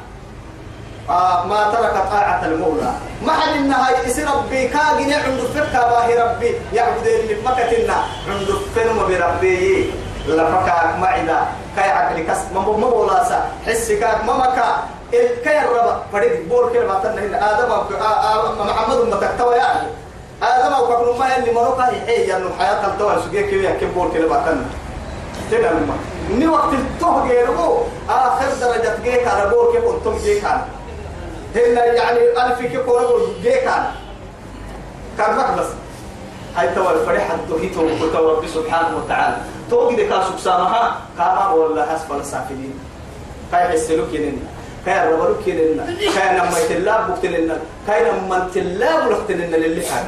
آه 1.11 1.47
ما 1.47 1.71
ترك 1.73 1.95
طاعة 2.11 2.45
المولى. 2.45 2.93
ما 3.23 3.33
حد 3.33 3.57
إنها 3.57 3.91
يسي 4.07 4.25
ربي 4.25 4.69
كاجن 4.69 5.13
عند 5.13 5.41
فكا 5.55 5.89
باهي 5.89 6.23
ربي. 6.23 6.55
يعبد 6.73 7.07
اللي 7.07 7.37
مكتنا 7.45 7.97
عند 8.29 8.49
فنم 8.75 8.99
بربي. 9.09 9.91
لفكا 10.27 10.97
معنا 11.01 11.47
كاي 11.77 11.91
عقلي 11.91 12.23
كس 12.23 12.39
ما 12.55 12.61
ما 12.61 12.89
بولاسا 12.89 13.49
حسي 13.67 13.97
كاك 13.97 14.25
ما 14.25 14.33
مكا. 14.37 14.77
كاي 15.45 15.59
الربا. 15.61 16.03
فريد 16.13 16.49
بور 16.49 16.73
كده 16.73 16.87
ما 16.87 17.01
تنه 17.03 17.37
آدم 17.51 17.71
محمد 18.67 18.97
ما 18.97 19.17
تكتوى 19.17 19.55
يعني. 19.55 19.89
آدم 20.43 20.73
أو 20.73 20.87
كفر 20.87 21.17
ما 21.19 21.37
اللي 21.37 21.53
مروكا 21.53 21.85
هي 22.07 22.29
يعني 22.29 22.45
حياة 22.59 22.87
الدول 22.87 23.23
سجيه 23.23 23.51
كده 23.51 23.71
كم 23.71 23.91
بور 23.93 24.11
كده 24.15 24.29
تنه 24.29 24.67
كده 25.51 25.71
لما 25.71 25.95
ni 26.41 26.47
waktu 26.49 26.81
itu 26.81 27.09
gero 27.29 27.85
akhir 28.09 28.51
درجة 28.61 28.97
جيك 29.05 29.29
على 29.29 29.51
بور 29.51 29.73
كيف 29.73 29.85
أنتم 29.85 30.17
جيك 30.25 30.45
على. 30.45 30.65
هنا 31.55 31.85
يعني 31.85 32.19
ألف 32.19 32.61
كي 32.61 32.79
كورا 32.79 33.21
جيك 33.43 33.67
على 33.67 33.91
كان 35.19 35.57
بس 35.59 35.67
هاي 36.57 36.69
توا 36.75 36.93
الفريحة 36.93 37.37
توهيتو 37.49 37.81
وتوا 37.81 38.33
ربي 38.33 38.49
سبحانه 38.49 38.97
وتعالى. 38.97 39.37
توقي 39.71 39.97
دكا 39.97 40.25
سبسامها 40.25 41.01
كاما 41.19 41.51
ولا 41.53 41.87
حسب 41.87 42.13
السافلين 42.21 42.79
كاي 43.53 43.75
يسلوك 43.75 44.13
ينن. 44.13 44.39
كاي 44.87 45.13
ربلوك 45.13 45.49
ينن. 45.49 45.97
كاي 46.15 46.39
نما 46.39 46.59
يتلاب 46.59 47.11
بكتنن 47.11 47.59
كاي 47.87 48.13
نما 48.13 48.49
تلاب 48.55 49.11
لختنن 49.11 49.51
للي 49.51 49.81
كان 49.81 50.05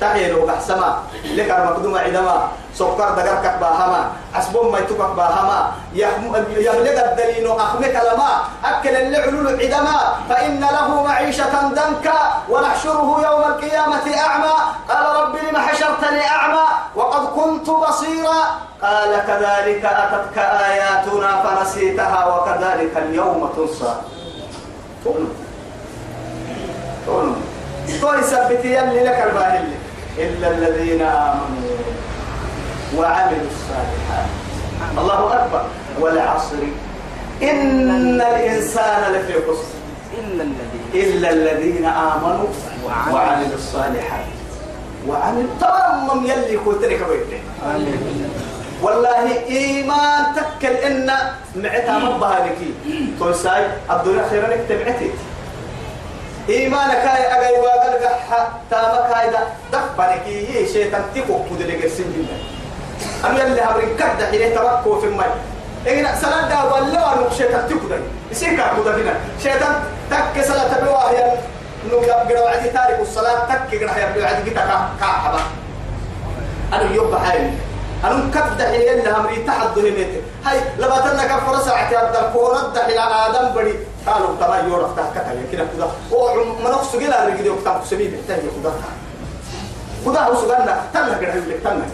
تحيلو 0.00 0.46
بحسما. 0.46 0.98
لك 1.24 1.50
المقدوم 1.50 1.98
عندما 1.98 2.48
سكر 2.74 3.08
دقرك 3.16 3.56
باهما 3.60 4.00
حسبهم 4.34 4.72
ما 4.72 4.78
يتوكك 4.78 5.10
باهما 5.16 5.72
يملك 5.94 6.98
الدليل 7.08 7.46
أخمك 7.50 7.96
لما. 8.08 8.32
أكل 8.64 8.96
اللعلول 8.96 9.46
عدما. 9.60 9.98
فإن 10.28 10.60
له 10.60 11.02
معيشة 11.02 11.54
دنكا. 11.72 12.18
ونحشره 12.48 13.08
يوم 13.26 13.42
القيامة 13.52 14.06
أعمى. 14.26 14.56
قال 14.88 15.04
رب 15.22 15.34
لم 15.36 15.56
حشرتني 15.56 16.28
أعمى. 16.28 16.66
وقد 16.96 17.24
كنت 17.26 17.70
بصيرا. 17.70 18.40
قال 18.82 19.12
كذلك 19.26 19.84
أتتك 19.84 20.38
آياتنا 20.38 21.30
فنسيتها. 21.42 22.20
وكذلك 22.26 22.96
اليوم 22.96 23.50
تنسى. 23.56 23.94
تقول 25.04 25.26
تقول 27.06 27.32
تقول 28.00 28.24
سبتي 28.24 28.74
يلي 28.74 29.04
لك 29.04 29.18
الباهل 29.26 29.68
إلا 30.18 30.50
الذين 30.50 31.02
آمنوا 31.02 31.76
وعملوا 32.96 33.48
الصالحات. 33.52 34.28
الله 34.98 35.44
أكبر. 35.44 35.64
والعصر. 36.00 36.56
إن 37.42 38.20
الإنسان 38.20 39.12
لفي 39.12 39.32
خسر. 39.32 39.76
إلا 40.18 40.42
الذين. 40.42 40.84
إلا 40.94 41.30
الذين 41.30 41.84
آمنوا 41.84 42.48
وعملوا 42.84 43.54
الصالحات. 43.54 44.26
وعملوا. 45.08 45.50
تمام. 45.60 46.26
يلي 46.26 46.56
قلت 46.56 46.84
لك 46.84 47.00
والله 48.82 49.44
إيمان 49.46 50.24
تكل 50.36 50.72
إن 50.72 51.10
معتها 51.56 51.98
مبها 51.98 52.46
لكي 52.46 52.74
توساي 53.20 53.66
الدنيا 53.90 54.28
خيرا 54.30 54.46
لك 54.46 54.64
تبعتي. 54.68 55.10
إيمانك 56.48 56.96
هاي 56.96 57.22
أجاي 57.38 57.60
واقل 57.60 58.02
جح 58.02 58.48
تامك 58.70 59.10
هاي 59.16 59.30
ده 59.30 59.38
دفنك 59.72 60.26
يي 60.26 60.66
شيطان 60.72 61.02
تيكو 61.14 61.44
كود 61.48 61.62
لك 61.62 61.84
السجن 61.84 62.26
أنا 63.24 63.44
يلي 63.44 63.60
هبرين 63.60 63.96
كده 63.96 64.26
حين 64.30 64.54
تبكو 64.54 65.00
في 65.00 65.06
الماء 65.06 65.36
إيه 65.86 66.14
سلام 66.14 66.48
ده 66.48 66.64
ولا 66.74 67.12
أنا 67.14 67.30
شيطان 67.38 67.68
تيكو 67.68 67.86
ده 67.88 67.96
يصير 68.30 68.50
كده 68.56 68.94
هنا 68.96 69.14
شيطان 69.42 69.74
تك 70.10 70.44
صلاة 70.44 70.80
بواه 70.84 71.12
يا 71.12 71.38
نو 71.90 72.02
يبقى 72.02 72.42
وعدي 72.42 72.68
تارك 72.68 72.98
الصلاة 73.00 73.44
تك 73.44 73.72
يقرأ 73.72 73.98
يبقى 73.98 74.22
وعدي 74.32 74.50
كده 74.50 74.60
كعبة 75.00 75.40
أنا 76.72 76.94
يوم 76.94 77.16
حالي 77.18 77.50
أنا 78.04 78.30
كبد 78.34 78.62
حين 78.62 78.80
يلي 78.80 79.10
همري 79.10 79.36
تحت 79.36 79.78
هنيته 79.78 80.20
هاي 80.44 80.60
لباتنا 80.78 81.24
كفر 81.24 81.58
ساعة 81.60 81.90
عبد 81.98 82.16
الكورة 82.16 82.72
إلى 82.88 83.00
آدم 83.00 83.48
بدي 83.54 83.74
قالوا 84.06 84.36
ترى 84.40 84.68
يورف 84.70 84.96
تحكتها 84.96 85.34
كده 85.52 85.66
كده 85.76 85.86
ومنقص 86.12 86.96
كده 86.96 87.26
رجلي 87.26 87.50
وقتها 87.50 87.84
سبيل 87.84 88.18
تاني 88.28 88.42
كده 88.62 88.72
كده 90.04 90.20
هو 90.26 90.34
سجلنا 90.34 90.82
تنا 90.94 91.18
كده 91.20 91.34
لك 91.34 91.60
تنا 91.64 91.86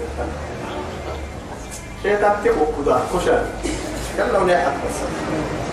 شيطان 2.03 2.33
تبو 2.45 2.65
كده 2.85 2.99
كشر 3.15 3.45
يلا 4.19 4.39
ونحن 4.39 4.71
بس. 4.71 4.99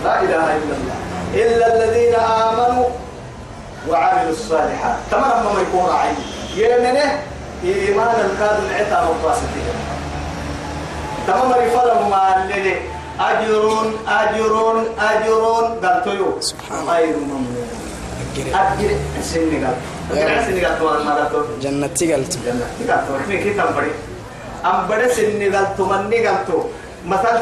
لا 0.04 0.22
إله 0.22 0.44
إلا 0.58 0.76
الله. 0.78 0.96
إلا 1.34 1.76
الذين 1.76 2.16
آمنوا 2.16 2.86
وعملوا 3.90 4.30
الصالحات. 4.32 4.96
تمام 5.12 5.46
ما 5.56 5.62
يكون 5.62 5.90
عين 5.90 6.16
يمنه 6.56 7.20
إيمان 7.64 8.16
الكاد 8.32 8.64
العتا 8.64 9.04
مقاصدين 9.24 9.74
تمام 11.28 11.52
رفضهم 11.52 12.10
ما 12.10 12.44
اللي 12.44 12.76
أجر 13.20 13.92
أجر 14.08 14.84
أجر 15.00 15.42
قال 15.84 16.04
تيو 16.04 16.40
غير 16.90 17.16
ممنون 17.18 17.68
أجر 18.54 18.92
سنغال 19.22 19.76
أجر 20.12 20.42
سنغال 20.48 20.80
تو 20.80 20.90
أنا 20.90 21.14
قالتو 21.16 21.42
جنتي 21.62 22.14
قالت 22.14 22.34
جنتي 22.46 22.92
قالتو 22.92 23.12
إحنا 23.18 23.36
كي 23.36 23.52
أم 24.66 24.78
مثل 24.90 25.14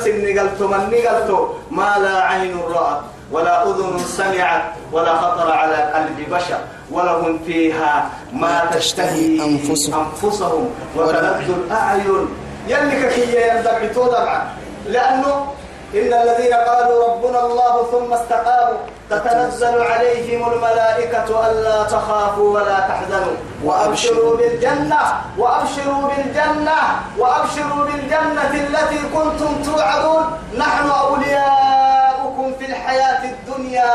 سنغال 0.04 0.58
تمني 0.60 1.08
قالتو 1.08 1.48
ما 1.72 1.96
لا 2.04 2.16
عين 2.30 2.58
رأت 2.76 3.02
ولا 3.32 3.63
أذن 3.70 4.00
سمعت 4.00 4.63
ولا 4.92 5.13
خطر 5.22 5.52
على 5.52 5.76
قلب 5.94 6.18
بشر 6.34 6.60
ولهم 6.92 7.40
فيها 7.48 8.10
ما 8.34 8.66
تشتهي 8.74 9.42
أنفسهم, 9.46 9.94
أنفسهم. 10.00 10.66
وتلذ 10.96 11.50
الأعين. 11.50 12.28
يلك 12.68 13.13
كي 13.13 13.24
يندب 13.36 13.94
تودع 13.94 14.44
لأنه 14.88 15.46
إن 15.93 16.13
الذين 16.13 16.54
قالوا 16.54 17.08
ربنا 17.08 17.45
الله 17.45 17.88
ثم 17.91 18.13
استقاموا 18.13 18.78
تتنزل 19.10 19.82
عليهم 19.82 20.52
الملائكة 20.54 21.52
ألا 21.52 21.84
تخافوا 21.84 22.54
ولا 22.56 22.80
تحزنوا. 22.80 23.38
وأبشروا 23.63 24.38
بالجنة 24.38 25.02
وأبشروا 25.38 26.08
بالجنة 26.08 26.80
وأبشروا 27.17 27.86
بالجنة 27.86 28.52
التي 28.54 29.00
كنتم 29.15 29.63
توعدون. 29.65 30.23
نحن 30.58 30.89
أولياؤكم 30.89 32.54
في 32.60 32.65
الحياة 32.65 33.23
الدنيا 33.23 33.93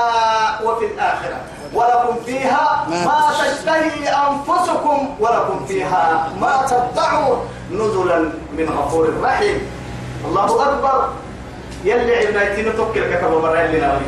وفي 0.65 0.85
الآخرة. 0.85 1.37
ولكم 1.75 2.17
فيها 2.27 2.87
ما 2.89 3.21
تشتهي 3.41 4.09
أنفسكم 4.09 5.15
ولكم 5.21 5.67
فيها 5.69 6.29
ما 6.41 6.67
تدعون. 6.69 7.49
نزلا 7.71 8.19
من 8.53 8.69
غفور 8.79 9.13
رحيم. 9.23 9.71
الله 10.25 10.63
أكبر. 10.63 11.09
يلي 11.85 12.17
عبنايتين 12.27 12.77
توكل 12.77 13.15
كتب 13.15 13.31
مرة 13.43 13.63
لنا 13.63 14.01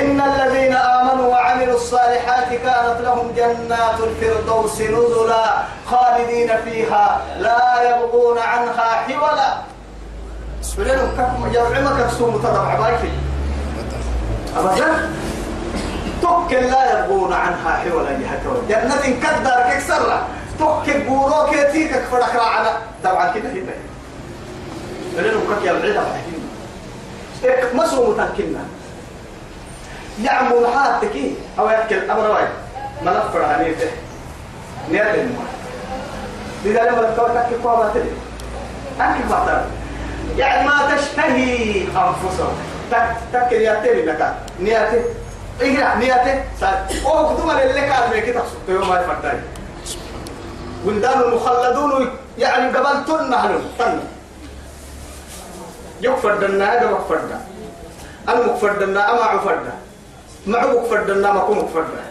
إن 0.00 0.20
الذين 0.20 0.74
آمنوا 0.76 1.26
وعملوا 1.26 1.74
الصالحات 1.74 2.48
كانت 2.48 2.98
لهم 3.04 3.32
جنات 3.36 3.98
الفردوس 4.00 4.80
نزلا 4.80 5.62
خالدين 5.86 6.50
فيها 6.64 7.20
لا 7.38 7.90
يبغون 7.90 8.38
عنها 8.38 8.82
حولا. 9.08 9.54
سليم 10.62 11.12
كم 11.16 11.52
يرعمك 11.52 12.06
كسوم 12.06 12.38
تضع 12.38 12.74
باكي. 12.74 13.10
أبدا؟ 14.56 15.10
توكل 16.22 16.56
لا 16.70 16.98
يبغون 17.04 17.32
عنها 17.32 17.70
حولا 17.76 18.10
يهتون 18.10 18.66
جنة 18.68 19.02
كدر 19.22 19.76
كسرة 19.76 20.26
توكل 20.58 21.00
بوروك 21.00 21.52
يتيك 21.52 21.92
فرق 22.12 22.36
راعنا 22.36 22.70
طبعا 23.04 23.32
كده 23.32 23.48
هنا 23.50 23.72
سليم 25.16 25.40
كم 25.40 25.66
يرعمك 25.66 26.06
إك 27.44 27.74
مسو 27.74 28.10
متكنا 28.12 28.64
يعمل 30.22 30.66
حاتك 30.74 31.16
أو 31.58 31.68
يأكل 31.68 32.10
أمر 32.10 32.48
نفر 33.04 33.42
عنيته 33.42 33.90
نيال 34.90 35.06
الماء 35.06 35.48
لذا 36.64 36.82
لما 36.90 37.02
تكوتك 37.02 37.46
كوما 37.62 37.90
تدري. 37.94 38.12
أنك 39.00 39.26
بعد 39.30 39.64
يعني 40.36 40.68
ما 40.68 40.96
تشتهي 40.96 41.82
أنفسهم 41.82 42.52
تك 42.90 43.16
تك 43.32 43.52
نياتي 43.52 44.02
لك 44.02 44.34
نياتي 44.60 45.00
إيه 45.60 45.94
نياتي 45.94 46.42
سأل. 46.60 46.86
أو 47.06 47.34
كتوما 47.34 47.62
اللي 47.62 47.80
كان 47.80 48.10
ميكي 48.14 48.32
تقصد؟ 48.32 48.68
يوم 48.68 48.88
ما 48.88 49.00
يفرتاي 49.00 49.40
ولدان 50.84 51.20
المخلدون 51.20 52.10
يعني 52.38 52.76
قبل 52.76 53.04
تن 53.04 53.30
نحن. 53.30 53.60
تن 53.78 54.00
يكفر 56.00 56.34
دنا 56.34 56.72
هذا 56.72 56.90
مكفر 56.90 57.16
دنا 57.16 57.40
أنا 58.28 58.46
مكفر 58.46 58.72
دنا 58.72 59.12
أما 59.12 59.22
عفر 59.24 59.54
دنا 59.54 61.32
ما 61.32 61.50
مكفر 61.50 61.80
دنا 61.80 62.04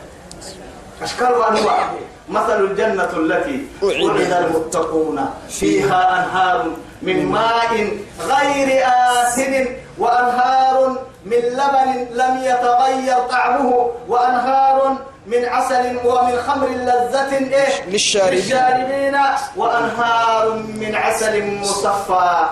أشكال 1.02 1.34
وأنواع 1.34 1.90
مثل 2.30 2.64
الجنة 2.64 3.10
التي 3.18 3.66
وعد 3.84 4.32
المتقون 4.32 5.26
فيها 5.50 6.20
أنهار 6.20 6.72
من 7.02 7.26
ماء 7.26 7.98
غير 8.22 8.84
آسن 9.24 9.68
وأنهار 9.98 10.98
من 11.26 11.38
لبن 11.38 12.08
لم 12.14 12.38
يتغير 12.44 13.18
طعمه 13.30 13.92
وأنهار 14.08 14.96
من 15.28 15.46
عسل 15.46 15.98
ومن 16.06 16.40
خمر 16.48 16.68
لذة 16.68 17.38
إيه. 17.38 17.86
للشاربين. 17.88 19.16
وأنهار 19.58 20.54
من 20.54 20.96
عسل 20.96 21.46
مصفى. 21.60 22.46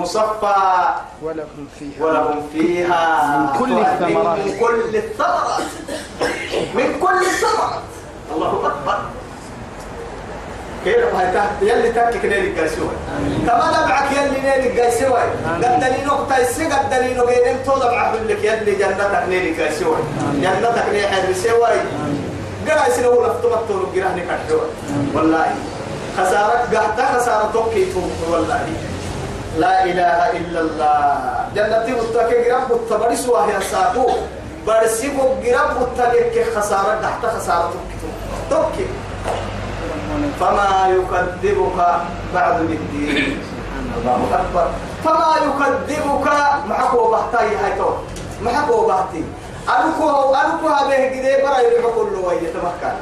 مصفى 0.00 0.54
ولهم 1.22 1.68
فيها 1.78 2.04
ولهم 2.04 2.48
فيها 2.52 3.02
من 3.38 3.58
كل 3.58 3.78
الثمرات. 3.78 4.38
من 4.38 4.58
كل 4.60 4.96
الثمرات. 4.96 5.70
من 6.74 6.88
كل 7.00 7.18
الثمرات. 7.30 7.88
الله 8.34 8.52
أكبر. 8.66 8.98
كيف 10.84 11.14
هاي 11.14 11.34
تحت؟ 11.34 11.62
يلي 11.62 11.92
تحت 11.92 12.14
كنيل 12.22 12.44
الجايسوي 12.44 12.88
كما 13.46 13.66
دبعك 13.76 14.12
يلي 14.12 14.40
نيل 14.40 14.66
الجايسوي 14.70 15.20
قدني 15.62 16.04
نقطة 16.04 16.38
يسي 16.38 16.64
قدني 16.64 17.14
نقيدم 17.14 17.56
تو 17.66 17.76
دبعك 17.76 18.14
لك 18.28 18.44
يلي 18.44 18.72
جنتك 18.80 19.24
نيل 19.28 19.46
الجايسوي 19.52 19.96
جنتك 20.34 20.86
نيل 20.92 21.06
حد 21.08 21.32
سوي 21.32 21.78
قرأ 22.66 22.86
يسنو 22.88 23.12
لفتمت 23.24 23.62
تو 23.68 23.74
قراني 23.94 24.22
كحدوي 24.28 24.68
والله. 25.14 25.54
خسارة 26.16 26.58
قحتا 26.72 27.04
خسارة 27.18 27.50
توكي 27.52 27.92
تو 27.92 28.00
والله. 28.32 28.60
لا 29.58 29.84
إله 29.84 30.18
إلا 30.38 30.60
الله. 30.60 31.04
جنتي 31.54 31.92
متكي 31.92 32.50
قرب 32.50 32.72
متبرس 32.72 33.28
وهي 33.28 33.60
ساقو 33.60 34.06
برسيبو 34.66 35.22
قرب 35.42 35.70
متكي 35.80 36.44
خسارة 36.54 37.00
تحت 37.02 37.22
خسارة 37.26 37.72
توكي. 38.50 38.86
فما 40.40 40.70
يكذبك 40.94 41.78
بعد 42.34 42.56
بالدين. 42.68 43.42
الله 43.96 44.20
أكبر. 44.32 44.66
فما 45.04 45.30
يكذبك 45.46 46.26
محكو 46.68 47.10
بحتاي 47.10 47.56
هايتو 47.56 47.90
محكو 48.42 48.86
بحتي 48.86 49.24
أنكو 49.68 50.34
أنكو 50.34 50.66
هذه 50.68 51.00
كده 51.14 51.42
برا 51.42 51.58
يلعقوا 51.58 52.10
له 52.10 52.20
ويتمكن 52.26 52.96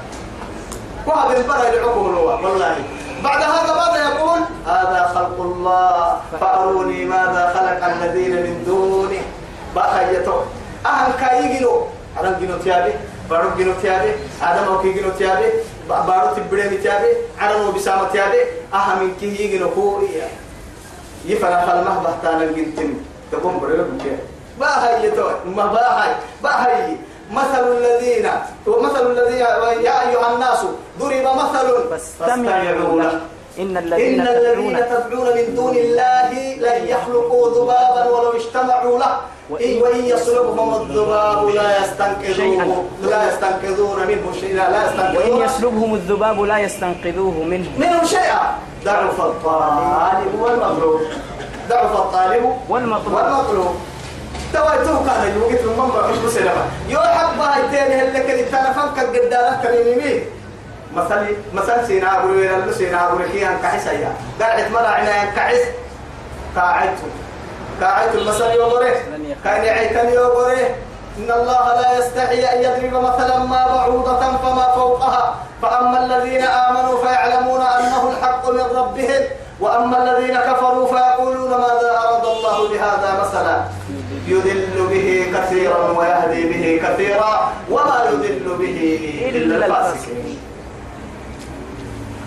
وهذا 1.06 1.36
البرا 1.36 1.64
يلعقوا 1.64 2.12
له 2.12 2.18
والله. 2.18 2.76
بعد 3.24 3.42
هذا 3.42 3.72
ماذا 3.74 3.98
يقول؟ 4.08 4.40
هذا 4.66 5.00
خلق 5.14 5.36
الله. 5.40 6.07
فأروني 6.40 7.04
ماذا 7.04 7.42
خلق 7.54 7.80
الذين 7.86 8.32
من 8.32 8.64
دونه 8.66 9.22
بخيتو 9.76 10.38
أهل 10.86 11.12
كايجلو. 11.20 11.86
أنا 12.20 12.38
جنو 12.40 12.58
تيابي. 12.58 12.92
بارو 13.30 13.48
جنو 13.58 13.72
تيابي. 13.82 14.12
آدم 14.42 14.64
أو 14.64 14.82
كي 14.82 14.92
جنو 14.92 15.10
تيابي. 15.18 15.50
بارو 15.88 16.34
تبري 16.36 16.76
تيابي. 16.76 17.10
أنا 17.40 17.56
مو 17.56 17.70
بسامة 17.72 18.08
تيابي. 18.08 18.40
أهم 18.74 19.12
كي 19.20 19.26
يجنو 19.44 19.68
هو 19.68 20.00
يفرح 21.24 21.64
فالمه 21.64 22.02
بحتانا 22.02 22.44
جنتم 22.52 22.94
تقوم 23.32 23.60
بريو 23.60 23.84
بكي. 23.84 24.16
باهيتو 24.60 25.28
ما 25.44 25.66
باهي 25.66 26.14
باهي 26.42 26.96
مثل 27.32 27.64
الذين. 27.76 28.30
ومثل 28.66 29.04
الذين. 29.10 29.40
يا 29.84 29.94
أيها 30.08 30.34
الناس. 30.34 30.60
ضرب 30.98 31.26
مثل. 31.36 31.66
فاستمعوا 31.90 33.02
له. 33.02 33.20
إن 33.58 33.76
الذين 33.76 34.20
إن 34.20 34.28
الذين 34.28 34.76
تدعون 34.92 35.28
من 35.36 35.54
دون 35.54 35.76
الله 35.76 36.30
لن 36.66 36.80
يخلقوا 36.86 37.50
ذبابا 37.50 38.02
ولو 38.04 38.32
اجتمعوا 38.40 38.98
له. 38.98 39.14
إن 39.48 39.82
وإن 39.82 40.04
يسلبهم 40.04 40.74
الذباب 40.82 41.48
لا 41.48 41.68
يستنقذوه 41.80 42.84
لا 43.02 43.20
يستنقذون 43.28 44.06
منه 44.06 44.26
شيئا 44.40 44.54
لا 44.54 44.80
وإن 44.84 44.86
يستنقذون 44.86 45.42
يسلبهم 45.44 45.94
الذباب 45.94 46.40
لا 46.40 46.58
يستنقذوه 46.58 47.36
منه. 47.52 47.68
منه 47.78 48.04
شيئا. 48.04 48.40
ضعف 48.84 49.20
الطالب 49.20 50.32
والمطلوب 50.42 51.00
ضعف 51.68 51.92
الطالب 51.96 52.44
والمطلوب. 52.68 53.14
والمطلوب 53.14 53.74
تويتوه 54.52 54.98
كان 55.06 55.22
يوقف 55.36 55.64
من 55.66 55.72
منبع 55.78 56.02
حب 56.08 56.28
سينما 56.28 56.64
يو 56.88 57.00
حب 57.00 57.40
هاي 57.40 57.62
تاني 57.72 57.94
هل 57.94 58.14
لك 58.14 58.30
انت 58.30 58.54
أنا 58.54 58.72
فمك 58.72 58.98
قدامك 59.16 59.60
كميمين 59.62 60.20
مثل 60.96 61.36
مثل 61.54 61.86
سينا 61.86 62.18
أبو 62.18 62.28
ويل 62.28 62.74
سينا 62.74 63.08
أبو 63.08 63.18
كي 63.32 63.46
ان 63.48 63.58
كحس 63.62 63.86
يا 63.86 64.12
قاعد 64.40 64.72
مرعنا 64.72 65.24
كحس. 65.36 65.62
قاعدت 66.56 66.98
قاعدت 67.80 68.14
المثل 68.14 68.50
يوغره 68.50 68.96
كان 69.44 69.64
يعيتني 69.64 70.14
يوغره 70.14 70.74
إن 71.18 71.30
الله 71.30 71.80
لا 71.80 71.98
يستحي 71.98 72.44
أن 72.44 72.62
يضرب 72.62 73.02
مثلا 73.02 73.38
ما 73.38 73.66
بعوضة 73.66 74.20
فما 74.20 74.72
فوقها. 74.74 75.34
فأما 75.62 76.04
الذين 76.06 76.42
آمنوا 76.42 77.02
فيعلمون 77.02 77.60
أنه 77.60 78.10
الحق 78.10 78.50
من 78.50 78.66
ربهم. 78.76 79.22
وأما 79.60 79.96
الذين 80.02 80.36
كفروا 80.36 80.86
فيقولون 80.86 81.50
ماذا 81.50 81.98
أراد 81.98 82.24
الله 82.24 82.68
بهذا 82.68 83.20
مثلا؟ 83.22 83.64
يذل 84.26 84.86
به 84.90 85.32
كثيرا 85.34 85.98
ويهدي 85.98 86.42
به 86.52 86.88
كثيرا. 86.88 87.52
وما 87.70 88.04
يذل 88.12 88.56
به 88.58 88.78
إلا 89.34 89.66
الفاسقين 89.66 90.37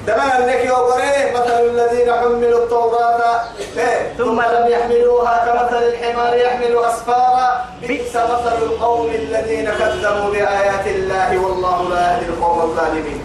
تمام 0.08 0.42
انك 0.42 0.66
يوغريه 0.66 1.32
مثل 1.34 1.52
الذين 1.52 2.14
حملوا 2.14 2.64
التوراة. 2.64 3.42
إيه؟ 3.78 4.14
ثم 4.18 4.42
لم 4.42 4.68
يحملوها 4.68 5.46
كمثل 5.46 5.84
الحمار 5.84 6.38
يحمل 6.38 6.78
أسفارا. 6.78 7.66
بئس 7.82 8.16
مثل 8.16 8.58
القوم 8.62 9.10
الذين 9.10 9.70
كذبوا 9.70 10.32
بآيات 10.32 10.88
الله 10.88 11.38
والله 11.38 11.90
لا 11.90 12.12
يهدي 12.12 12.26
القوم 12.26 12.62
الظالمين. 12.62 13.22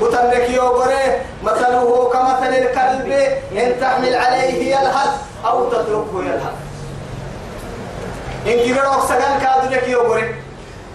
وتنك 0.00 0.50
يوغريه 0.50 1.22
مثله 1.42 2.10
كمثل 2.12 2.54
الكلب 2.54 3.12
إن 3.52 3.80
تحمل 3.80 4.14
عليه 4.14 4.76
يلهث 4.76 5.10
أو 5.44 5.68
تتركه 5.70 6.24
يلهث. 6.24 6.56
إن 8.46 8.74
كبروا 8.74 9.06
سجل 9.08 9.32
كادنك 9.42 9.88
يوغريه 9.88 10.47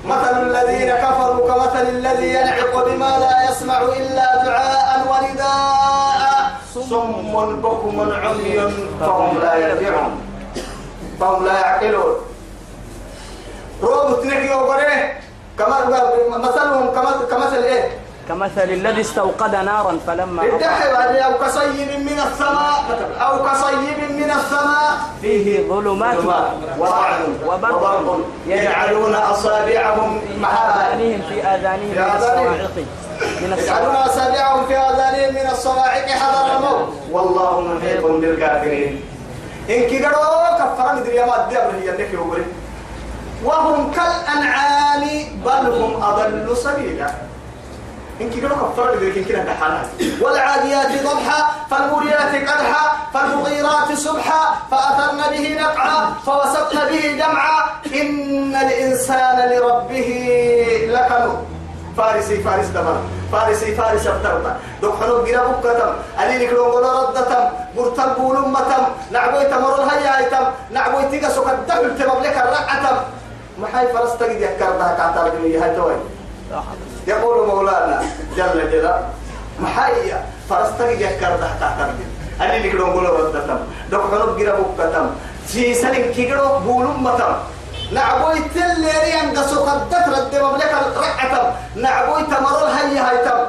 مثل 0.06 0.42
الذين 0.42 0.96
كفروا 0.96 1.48
كمثل 1.48 1.82
الذي 1.82 2.30
ينعق 2.30 2.86
بما 2.86 3.20
لا 3.20 3.52
يسمع 3.52 3.82
إلا 3.82 4.44
دعاء 4.46 5.00
ونداء. 5.12 6.52
صم 6.74 7.62
بكم 7.62 8.12
عمي 8.24 8.72
فهم 9.00 9.38
لا 9.42 9.56
يرجعون. 9.56 10.22
فهم 11.20 11.46
لا 11.46 11.54
يعقلون. 11.54 12.16
روب 13.84 14.22
تنكي 14.22 14.54
وقريه 14.54 15.20
كما 15.60 15.78
مثلهم 16.38 16.92
كمثل 17.30 17.64
إيه؟ 17.64 17.98
كمثل 18.30 18.64
الذي 18.64 19.02
استوقد 19.02 19.56
نارا 19.56 20.00
فلما 20.08 20.44
ادحي 20.44 20.94
بعد 20.94 21.16
أو 21.16 21.34
كصيب 21.38 22.00
من 22.00 22.20
السماء 22.28 22.84
أو 23.20 23.44
كصيب 23.44 24.03
السماء 24.40 24.92
فيه 25.22 25.70
ظلمات 25.70 26.18
ورعد 26.80 27.22
وبرق 27.48 28.20
يجعلون 28.48 29.16
أصابعهم 29.16 30.22
مع 30.42 30.50
آذانهم 30.50 31.22
في 31.30 31.42
آذانهم 31.42 31.92
من 31.92 31.98
آذانهم. 31.98 32.54
الصواعق. 32.54 32.76
من 33.42 33.58
يجعلون 33.58 33.96
أصابعهم 33.96 34.66
في 34.66 34.78
أذانهم 34.78 35.34
من 35.34 35.50
الصواعق 35.52 36.08
حذر 36.08 36.58
الموت. 36.58 36.94
والله 37.12 37.62
محيط 37.62 38.06
بالكافرين. 38.06 39.02
إن 39.70 39.82
كيغرو 39.90 40.58
كفر 40.60 40.96
مدري 40.96 41.20
ما 41.20 41.48
ادي 41.48 41.58
أمر 41.58 41.74
هي 41.82 42.14
يقول 42.14 42.44
وهم 43.44 43.92
كالأنعام 43.92 45.04
بل 45.46 45.82
هم 45.82 46.04
أضل 46.04 46.58
سبيلا. 46.58 47.12
إن 48.24 48.30
كيغرو 48.30 48.56
كفر 48.56 48.96
مدري 48.96 49.12
كن 49.12 49.24
كده 49.24 49.54
حالات 49.54 49.88
والعاديات 50.22 51.04
ضبحا 51.04 51.40
فالموريات 51.72 52.36
قدحا 52.50 52.84
فالمغيرات 53.14 53.94
سبحا 53.94 54.56
فأثرن 54.72 55.22
به 55.32 55.58
نقعا 55.62 56.14
فوسطن 56.26 56.80
به 56.90 57.12
جمعا 57.12 57.60
إن 58.02 58.56
الإنسان 58.56 59.50
لربه 59.50 60.10
لكنود 60.88 61.48
فارسي 61.98 62.44
فارس 62.44 62.68
دمر 62.68 62.98
فارسي 63.32 63.76
فارس 63.76 64.08
دوك 64.82 64.96
حنو 65.04 65.24
جرا 65.24 65.48
بكتم. 65.48 65.94
علي 66.18 66.46
لك 66.46 66.54
لو 66.54 66.78
ولا 66.78 67.02
ردتم. 67.02 67.46
برتل 67.78 68.10
بولم 68.18 68.52
متم 68.54 68.84
نعبوي 69.12 69.46
تمر 69.46 69.84
الهيا 69.84 70.18
ايتم 70.18 70.46
نعبوي 70.72 71.06
تيجا 71.12 71.30
سوك 71.30 71.48
الدم 71.50 71.96
تمبلك 71.98 72.38
الرقعتم 72.38 72.98
ما 73.60 73.68
حي 73.68 73.88
فرس 73.88 74.18
تجد 74.18 74.42
يكرتها 74.42 74.94
كاتر 74.98 75.30
بي 75.30 75.60
هاي 75.60 75.76
توي 75.76 75.96
يقول 77.08 77.48
مولانا 77.48 78.02
جل 78.38 78.72
جلاله 78.72 79.10
ما 79.60 79.68
حي 79.68 80.14
فرس 80.50 80.70
تجد 80.80 81.02
يكرتها 81.02 81.56
كاتر 81.60 81.92
بي 81.92 82.04
علي 82.44 82.70
لك 82.70 82.76
لو 82.76 82.98
ولا 82.98 83.10
ردتم 83.10 83.60
دوك 83.92 84.02
حنو 84.12 84.38
جرا 84.38 84.60
بكتم 84.60 85.10
في 85.48 85.74
سلك 85.74 86.12
كيجرو 86.12 86.60
بولم 86.60 87.04
متم 87.04 87.34
نعبوي 87.92 88.40
تلري 88.56 89.14
ان 89.22 89.38
قصو 89.38 89.64
قدت 89.64 89.94
رد 90.10 90.36
مملكة 90.42 90.80
رقعتم 90.98 91.46
نعبوي 91.76 92.24
تمر 92.24 92.68
الهي 92.68 92.98
هايتم 93.00 93.40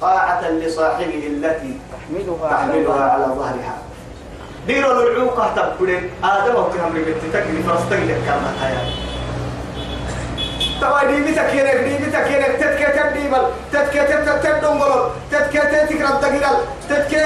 طاعة 0.00 0.50
لصاحبه 0.50 1.26
التي 1.26 1.78
تحملها 1.92 2.50
تحملها 2.50 3.04
على 3.10 3.24
ظهرها. 3.24 3.74
ديرو 4.66 4.90
العوقة 5.02 5.52
تبقلين 5.56 6.10
آدم 6.24 6.54
وكهم 6.56 6.96
ربط 6.96 7.22
تكني 7.32 7.62
فرستقل 7.62 8.08
كما 8.26 8.52
حياة 8.60 8.86
توا 10.84 11.04
دي 11.04 11.16
متك 11.16 11.54
ينك 11.54 11.76
دي 11.86 11.94
متك 12.06 12.30
ينك 12.30 12.52
تتكي 12.60 12.86
تبديبل 12.98 13.44
تتكي 13.72 14.00
تتدنقل 14.06 15.10
تتكي 15.32 15.58
تتكرب 15.58 16.20
دقيقل 16.20 16.56
تتكي 16.90 17.24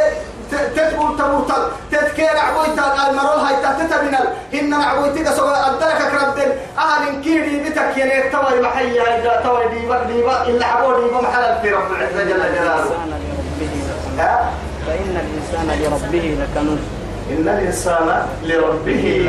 تتبول 0.51 1.19
تبوتل 1.19 1.63
تتكي 1.93 2.23
نعويتا 2.23 3.11
المرول 3.11 3.41
هاي 3.47 3.57
تتبنل 3.65 4.27
إن 4.55 4.71
نعويتك 4.71 5.29
سوى 5.31 5.57
أدرك 5.57 5.99
كربدل 6.13 6.53
أهل 6.79 7.23
كيري 7.25 7.57
بتك 7.65 7.97
ينك 7.97 8.33
توا 8.33 8.61
محيا 8.63 9.19
إذا 9.19 9.41
توا 9.45 9.67
ديبا 9.73 10.03
ديبا 10.03 10.43
إلا 10.43 10.67
عبو 10.67 11.03
ديبا 11.03 11.21
محل 11.21 11.63
في 11.63 11.71
رب 11.71 11.91
العزة 11.93 12.25
جل 12.25 12.43
جلاله؟ 12.55 12.91
فإن 14.87 15.15
الإنسان 15.25 15.81
لربه 15.81 16.37
لكنود 16.41 16.79
إن 17.31 17.49
الإنسان 17.49 18.27
لربه 18.43 19.29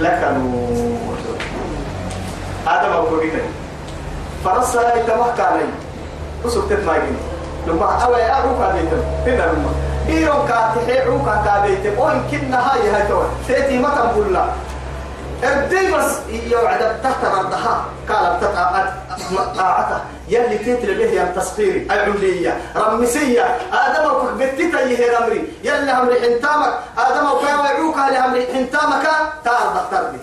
لكنود 0.00 0.96
ما 2.66 2.94
هو 2.94 3.16
بيتي 3.16 3.42
فرصة 4.44 4.94
يتمحك 4.94 5.40
علي 5.40 5.66
وسكت 6.44 6.80
ما 6.86 6.96
يجيني 6.96 7.18
لما 7.66 8.04
أوي 8.04 8.22
أروك 8.32 8.58
بيتم 8.74 9.02
هنا 9.26 9.42
لما. 9.52 9.70
إيرون 10.08 10.48
كاتحي 10.48 10.98
عوكا 11.00 11.42
كابيتم 11.44 11.98
وإن 11.98 12.22
كنا 12.30 12.72
هاي 12.72 12.90
هاي 12.90 13.08
توا 13.08 13.24
تيتي 13.46 13.78
ما 13.78 13.88
تنقول 13.88 14.34
لا 14.34 14.44
ابدي 15.44 15.92
بس 15.92 16.12
يوعد 16.50 17.02
تحت 17.02 17.24
ردها 17.24 17.84
قال 18.08 18.40
طاعته 19.56 19.98
يلي 20.28 20.58
تتر 20.58 20.94
به 20.94 21.04
يا 21.04 21.32
تصفيري 21.36 21.86
العلية 21.90 22.56
رمسية. 22.76 23.44
آدم 23.72 24.10
وكك 24.10 24.32
بتتا 24.32 24.80
يهي 24.80 25.16
رمري. 25.16 25.52
يلي 25.64 25.92
همري 25.92 26.20
حنتامك 26.20 26.72
آدم 26.98 27.26
وكك 27.26 27.48
وعوك 27.58 27.96
لهمري 27.96 28.46
حنتامك 28.54 29.06
تارد 29.44 29.90
تردي 29.90 30.18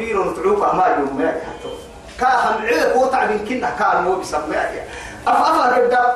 ديرون 0.00 0.34
تعوك 0.34 0.62
ما 0.74 0.86
يوم 0.86 1.12
ما 1.18 1.24
يحطوا 1.24 1.76
كاهم 2.20 2.56
عيق 2.68 2.96
وطع 2.96 3.24
من 3.24 3.40
كنا 3.48 3.70
كان 3.78 4.04
مو 4.04 4.12
بسمع 4.20 4.60
أفضل 5.26 5.70
قدام. 5.74 6.10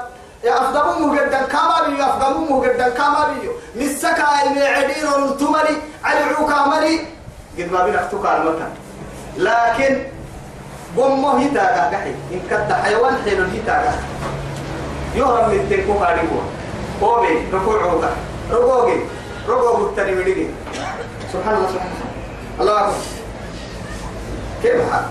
يا 0.45 0.55
أفضل 0.61 1.17
جدا 1.17 1.41
كما 1.55 1.77
بيو. 1.87 2.05
أفضل 2.05 2.35
جدا 2.65 2.89
كما 2.89 3.23
بيو. 3.31 3.53
مسكا 3.77 4.29
يمعدين 4.45 5.07
ونتمري 5.13 5.77
على 6.05 6.21
عوكا 6.21 6.59
مري 6.73 6.95
قد 7.59 7.69
ما 7.73 7.85
بين 7.85 7.97
أختك 7.97 8.25
المكان 8.25 8.73
لكن 9.37 9.93
قمه 10.97 11.41
هيتا 11.41 11.91
قحي. 11.93 12.15
إن 12.33 12.41
كنت 12.51 12.71
حيوان 12.73 13.15
حين 13.25 13.41
هيتا 13.53 13.77
يهرم 15.15 15.51
من 15.51 15.67
تنكو 15.71 15.93
قاربو 15.93 16.39
قومي 17.01 17.35
ركوعوك 17.53 18.05
رقوقي 18.51 18.99
رقوق 19.49 19.79
التاني 19.89 20.13
مدقي 20.15 20.47
سبحان 21.33 21.55
الله 21.55 21.69
سبحان 21.69 21.91
الله. 22.61 22.61
الله 22.61 22.81
أكبر. 22.81 23.14
كيف 24.65 24.93
حال 24.93 25.05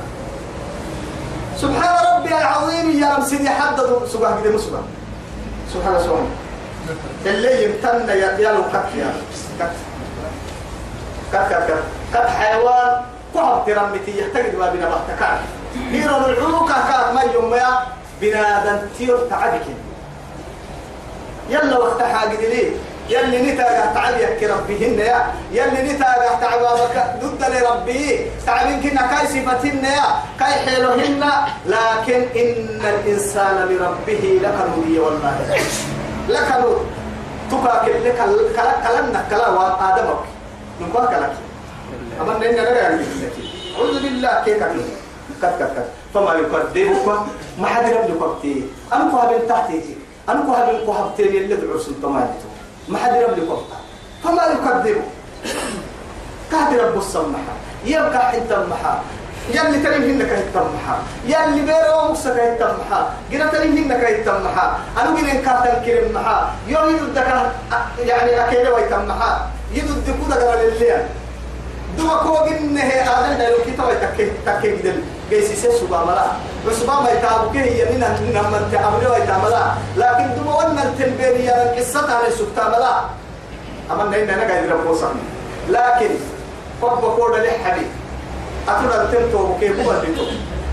سبحان 1.57 2.17
ربي 2.17 2.37
العظيم 2.37 2.99
يا 3.03 3.15
رمسيني 3.15 3.49
حدد 3.49 4.01
سبحان 4.13 4.43
كده 4.43 4.53
مسبح. 4.53 4.79
سبحان 5.73 5.99
سبحان 5.99 6.27
اللي 7.25 7.63
يمتن 7.63 8.09
يا 8.09 8.15
يا 8.15 8.51
كت 8.73 8.95
يا 8.97 9.13
كت 9.59 9.71
كت 11.31 11.53
كت 11.53 11.73
كت 12.13 12.27
حيوان. 12.29 13.01
كهب 13.33 13.63
ترمتي 13.65 14.19
يحتاج 14.19 14.55
ما 14.55 14.69
بنا 14.69 14.89
بحتكار 14.89 15.39
هيرو 15.91 16.17
العلوكة 16.17 16.73
كات 16.73 17.13
ما 17.13 17.21
يوم 17.21 17.53
يا 17.53 17.79
بنادم 18.21 18.77
تير 18.97 19.17
تعبك. 19.29 19.65
يلا 21.49 21.77
وقت 21.77 22.01
حاجة 22.01 22.37
ليه؟ 22.37 22.71
يلي 23.09 23.51
نتاجه 23.51 23.93
تعبيك 23.93 24.43
ربهن 24.43 24.99
يا. 24.99 25.19
يلي 25.51 25.93
نتاجه 25.93 26.39
تعبابك 26.41 26.97
ضد 27.21 27.41
لربي 27.53 28.31
تعبين 28.45 28.81
كنا 28.81 29.01
كاي 29.11 29.27
صفتهن 29.27 29.85
يا. 29.85 30.07
كاي 30.39 30.53
حيلهن 30.65 31.23
لكن 31.65 32.21
إن 32.35 32.81
الإنسان 32.93 33.55
لربه 33.69 34.23
لكنودي 34.43 34.99
والله. 34.99 35.35
لكنود 36.29 36.87
تباك 37.51 37.85
لك 38.05 38.19
كلا 38.55 38.73
كلامنا 38.87 39.25
كلا 39.29 39.49
وآدمك 39.49 40.23
نباك 40.81 41.11
لك. 41.11 41.33
أما 42.21 42.39
نين 42.39 42.55
نرى 42.55 42.77
يعني 42.83 43.01
أعوذ 43.75 43.93
بالله 44.03 44.43
كيف 44.45 44.59
كان؟ 44.59 44.81
كت 45.41 45.45
كت 45.59 45.71
كت. 45.75 45.87
فما 46.13 46.33
يكذبك. 46.33 47.19
ما 47.59 47.67
حد 47.67 47.85
يبدو 47.91 48.15
كبتي 48.19 48.63
أنا 48.93 49.11
كهبل 49.11 49.47
تحتي. 49.49 49.97
أنا 50.29 50.39
كهبل 50.47 50.85
كهبتين 50.87 51.27
اللي 51.27 51.55
دعوس 51.55 51.87
التمادتو 51.87 52.47
ما 52.89 52.97
حد 52.99 53.15
يرب 53.15 53.37
لكم 53.37 53.61
فما 54.23 54.43
يكذب 54.43 55.01
كهد 56.51 56.79
رب 56.79 56.97
السمحة. 56.97 57.53
يبقى 57.85 58.19
حتى 58.31 58.55
المحا 58.55 59.01
يلي 59.49 59.79
تلم 59.83 60.03
هنك 60.03 60.31
يتمحا 60.31 60.97
يلي 61.27 61.61
بيرو 61.61 62.11
مكسك 62.11 62.37
يتمحا 62.37 63.13
جنا 63.31 63.45
تلم 63.51 63.77
هنك 63.77 64.03
يتمحا 64.09 64.79
أنا 65.01 65.09
جنا 65.21 65.33
كاتن 65.33 65.85
كريم 65.85 66.13
محا. 66.15 66.51
يوم 66.67 66.89
يدك 66.89 67.27
يعني 67.99 68.43
أكيد 68.47 68.67
ويتمحا 68.67 69.47
يدك 69.73 70.15
كودا 70.23 70.35
قال 70.49 70.59
لليان 70.59 71.05
دوما 71.97 72.15
كو 72.15 72.45
جنه 72.45 72.83
آدم 72.83 73.37
دلو 73.37 73.57
كتاب 73.67 73.89
تكيه 74.01 74.31
تكيه 74.45 74.75
دل 74.81 75.03
جيسي 75.33 75.55
سبا 75.71 75.99
ملا 76.05 76.25
وسبا 76.67 76.93
ما 76.93 77.09
يتابو 77.09 77.51
كه 77.53 77.65
يمين 77.65 78.03
أن 78.03 78.37
من 78.53 78.69
تعمل 78.71 79.07
ويتعملا 79.11 79.63
لكن 79.97 80.35
دوما 80.35 80.55
وأنا 80.55 80.83
التنبيه 80.83 81.49
يا 81.49 81.63
القصة 81.63 82.15
على 82.15 82.31
سكتا 82.31 82.67
ملا 82.67 82.93
أما 83.91 84.03
لكن 85.69 86.09
قب 86.81 87.15
كودا 87.15 87.39
لحبي 87.43 87.85
أتونا 88.69 89.01
التنتو 89.01 89.59
كيف 89.59 89.79
هو 89.79 89.91
التنتو 89.91 90.25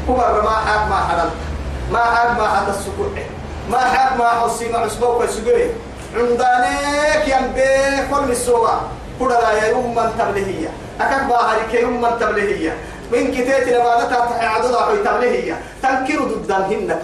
هو 0.08 0.16
ما 0.16 0.50
حاك 0.50 0.88
ما 0.88 0.96
حدث 0.96 1.30
ما 1.92 1.98
حاك 1.98 2.38
ما 2.38 2.48
حدث 2.48 2.84
سكوت 2.84 3.12
ما 3.70 3.78
كودا 9.18 9.40
لا 9.40 9.68
يوم 9.68 9.96
من 12.00 12.18
تبلهية 12.20 12.74
من 13.12 13.30
كتيت 13.34 13.68
لما 13.68 14.06
نتعطي 14.06 14.46
عدد 14.46 14.72
أحوي 14.74 14.98
تبلهية 14.98 15.60
تنكر 15.82 16.24
ضدهن 16.24 16.96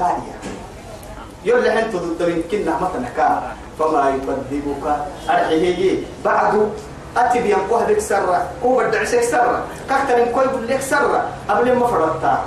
يقول 1.45 1.71
حنت 1.71 1.97
ضد 1.97 2.23
من 2.23 2.43
كنا 2.51 2.75
مثلا 2.77 3.09
كا 3.17 3.43
فما 3.79 4.11
يكذبك 4.11 4.85
أرحيه 5.31 5.99
بعد 6.25 6.71
أتي 7.17 7.41
بيان 7.41 7.61
كوه 7.69 7.85
بك 7.85 7.99
سرة. 7.99 8.47
كوه 8.63 8.85
بدع 8.85 9.05
سيك 9.05 9.23
سرة. 9.23 9.65
كاكتر 9.89 10.23
إن 10.23 10.33
كوي 10.33 10.47
بلك 10.47 10.81
سرة. 10.81 11.29
قبل 11.49 11.77
ما 11.77 11.87
فرطتا. 11.87 12.45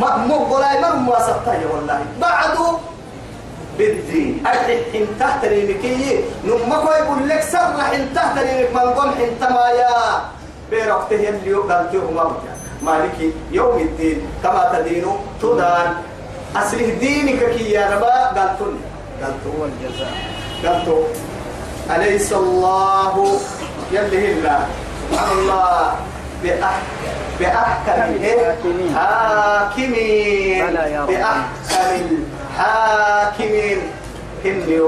ما 0.00 0.16
مو 0.16 0.46
ما 0.46 0.94
مواسطتا 0.94 1.54
يا 1.54 1.66
والله. 1.74 2.00
بعد 2.20 2.56
بدي 3.78 4.42
أرحي 4.46 4.92
حين 4.92 5.06
تحت 5.20 5.44
ريمكي 5.44 6.24
نما 6.44 6.76
كوي 6.76 7.16
بلك 7.16 7.42
سرة. 7.42 7.82
حين 7.90 8.14
تحت 8.14 8.38
من 8.74 8.90
قم 8.96 9.10
حين 9.10 9.40
تمايا. 9.40 9.88
بيرقته 10.70 11.28
اللي 11.28 11.54
قالته 11.54 12.10
ما 12.10 12.32
مالك 12.82 13.18
يوم 13.50 13.78
الدين. 13.78 14.26
كما 14.42 14.62
تدين 14.74 15.06
تدان. 15.42 15.88
أصله 16.56 16.88
دينك 17.00 17.40
كي 17.54 17.70
يا 17.72 17.90
ربا 17.96 18.36
قالتن 18.36 18.74
قالتو. 19.22 19.50
هو 19.58 19.64
الجزاء 19.70 20.14
قالتو. 20.64 20.98
أليس 21.90 22.32
الله 22.32 23.40
يلي 23.92 24.34
هلا 24.34 24.58
سبحان 25.10 25.30
الله. 25.38 25.94
بأح 26.42 26.76
بأحكم 27.40 28.00
الحاكمين. 28.80 30.66
بأحكم 31.06 32.06
الحاكمين. 32.58 33.80
هني 34.44 34.78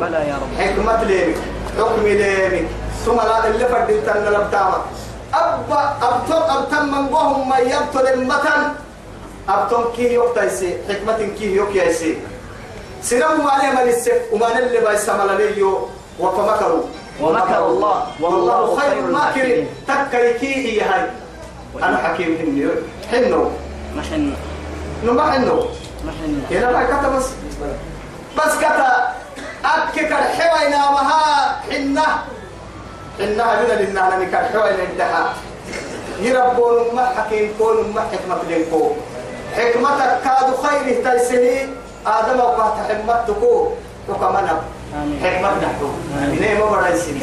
بلى 0.00 0.20
يا 0.28 0.36
رب. 0.40 0.50
حكمة 0.58 1.02
ليمك. 1.04 1.36
حكم 1.78 2.02
ليمك. 2.06 2.68
ثم 3.04 3.16
لا 3.16 3.46
اللي 3.46 3.66
فردت 3.68 4.08
أن 4.08 4.24
لبتامك 4.24 4.82
أبا 5.36 5.80
أبتم 6.02 6.42
أبتم 6.56 6.84
من 6.92 7.08
قهم 7.08 7.48
ما 7.48 7.58
يبتل 7.58 8.06
المتن. 8.08 8.62
أبتم 9.48 9.84
كيه 9.96 10.12
يوكتايسي 10.14 10.78
حكمة 10.88 11.28
كيه 11.38 11.56
يوكيايسي 11.56 12.18
سنم 13.02 13.44
ما 13.44 13.50
عليه 13.50 13.70
من 13.70 13.88
السف 13.88 14.32
وما 14.32 14.48
نلي 14.54 14.80
بايسمال 14.80 15.36
ليو. 15.36 15.88
وفمكروا. 16.20 16.82
ومكر 17.20 17.66
الله. 17.66 18.06
والله 18.20 18.76
خير 18.76 18.92
الماكرين. 18.92 19.68
تكري 19.88 20.32
كيه 20.32 20.56
هي 20.56 20.80
هاي. 20.80 21.10
أنا 21.82 21.96
حكيم 21.96 22.36
هني. 22.40 22.68
حنو؟ 23.10 23.50
محن 23.96 24.34
نما 25.04 25.32
حنو. 25.32 25.66
محن 26.04 26.42
هنا 26.50 26.72
ما 26.72 26.84
كتا 26.84 27.08
بس. 27.08 27.28
بس 28.38 28.54
كتا 28.56 29.12
أبكك 29.64 30.12
الحوينا 30.12 30.90
مها 30.90 31.24
حنة. 31.70 32.06
هذا 33.20 33.82
لنا 33.82 34.08
أنا 34.08 34.24
نكال 34.24 34.44
حوينا 34.52 34.82
الدها 34.82 35.32
يربون 36.20 36.94
ما 36.94 37.04
حكيم 37.16 37.54
كون 37.58 37.92
ما 37.94 38.00
حكمة 38.00 38.38
لنكو. 38.50 38.90
حكمتك 39.56 40.12
كادو 40.24 40.56
خير 40.62 40.86
تيسه 41.04 41.68
آدم 42.06 42.40
وقت 42.40 42.76
حمتكو 42.88 43.68
وكمنا 44.08 44.60
حكمة 45.22 45.50
نحو 45.62 45.88
نيما 46.40 46.66
بدايسين 46.72 47.20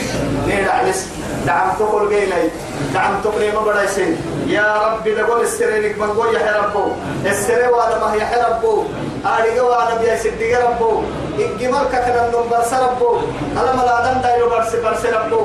نيدا 0.48 0.72
عيس 0.72 1.08
دعم 1.48 1.70
تقول 1.80 2.10
جيني 2.10 2.50
دعم 2.94 3.22
تقول 3.24 3.42
نيما 3.42 3.62
بدايسين 3.62 4.18
يا 4.48 4.68
ربي 4.84 5.12
لقول 5.16 5.42
السرينك 5.42 5.98
من 5.98 6.10
قول 6.18 6.36
يا 6.36 6.62
ربو. 6.62 6.86
السري 7.26 7.68
وأنا 7.68 8.00
ما 8.00 8.14
هي 8.14 8.26
حربو 8.26 8.84
آريقا 9.26 9.62
وأنا 9.62 9.96
بيا 10.02 10.16
سدق 10.16 10.52
ربو. 10.66 11.02
إجمال 11.40 11.86
كنا 11.92 12.32
نمبر 12.34 12.62
سربو 12.72 13.20
ألا 13.58 13.74
ملادن 13.76 14.22
دايلو 14.22 14.50
برس 14.50 14.76
برس 14.76 15.06
ربو. 15.06 15.42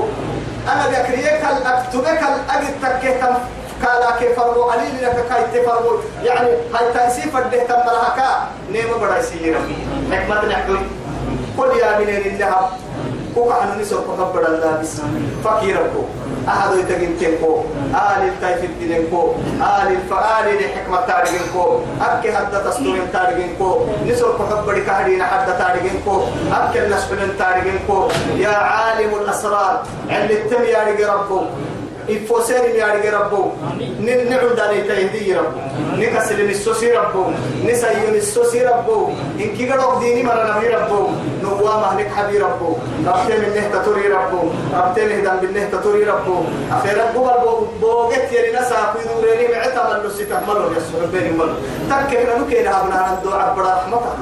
أنا 0.72 0.86
بكريك 0.88 1.42
الأكتبك 1.56 2.20
الأجد 2.22 2.74
تكيكم 2.82 3.34
كالا 3.82 4.10
كيف 4.18 4.40
فرمو 4.40 4.62
علي 4.70 4.88
لك 5.02 5.24
كاي 5.28 5.62
تفرمو 5.62 5.98
يعني 6.22 6.48
هاي 6.74 6.92
تنسيف 6.94 7.36
الده 7.36 7.62
تمرها 7.64 8.14
كا 8.16 8.48
نيما 8.72 8.96
بدايسين 8.96 9.54
حكمة 10.12 10.44
نحو 10.44 10.74
قل 11.58 11.78
يا 11.78 11.98
من 11.98 12.08
الله 12.08 12.70
كوكا 13.34 13.54
عنو 13.54 13.80
نسو 13.80 14.00
كفبر 14.00 14.42
الله 14.48 14.78
بس 14.82 15.00
فكيركو 15.44 16.02
أحد 16.48 16.70
يتقين 16.78 17.18
تنكو 17.20 17.52
آل 17.94 18.22
التايف 18.28 18.64
الدينكو 18.64 19.22
آل 19.60 19.88
الفآل 19.96 20.46
لحكمة 20.60 21.00
تارجينكو 21.06 21.64
أكي 22.00 22.32
حد 22.36 22.52
تستورين 22.64 23.12
تارجينكو 23.12 23.68
نسو 24.06 24.32
كفبر 24.38 24.78
كهدين 24.78 25.22
حد 25.22 25.48
تارجينكو 25.58 26.14
أكي 26.52 26.78
النسبلين 26.86 27.30
تارجينكو 27.38 28.08
يا 28.36 28.48
عالم 28.48 29.10
الأسرار. 29.22 29.82
عند 30.10 30.30
التميار 30.30 30.88
ربو 31.14 31.40
إفوسين 32.10 32.64
يا 32.80 32.86
رجال 32.94 33.14
ربو 33.14 33.50
نعود 34.00 34.56
داني 34.56 34.80
تهدي 34.88 35.34
ربو 35.34 35.60
نكسل 35.96 36.50
نسوسي 36.50 36.92
ربو 36.92 37.24
نسيون 37.64 38.16
نسوسي 38.16 38.62
ربو 38.66 39.08
إن 39.40 39.56
كي 39.56 39.70
قدوك 39.70 39.98
ديني 40.00 40.22
مرة 40.22 40.56
نبي 40.56 40.68
ربو 40.68 41.08
نوام 41.42 41.82
أهلك 41.84 42.08
حبي 42.16 42.38
ربو 42.38 42.76
ربتي 43.06 43.38
من 43.38 43.50
نهتا 43.54 43.82
توري 43.84 44.08
ربو 44.08 44.40
ربتي 44.74 45.04
مهدان 45.06 45.36
بالنهتا 45.40 45.76
توري 45.80 46.04
ربو 46.04 46.36
أخير 46.72 46.98
ربو 47.04 47.24
بربو 47.24 47.66
بوغت 47.80 48.32
يلي 48.32 48.52
نسا 48.52 48.92
في 48.92 49.08
دوريني 49.08 49.48
معتا 49.54 49.82
ملو 49.88 50.10
سيتا 50.10 50.42
ملو 50.48 50.72
يسوع 50.76 51.04
بيني 51.12 51.30
ملو 51.30 51.54
تكينا 51.90 52.38
نكينا 52.38 52.80
أبنا 52.80 53.18
ندو 53.20 53.30
عبر 53.30 53.62
رحمتك 53.62 54.16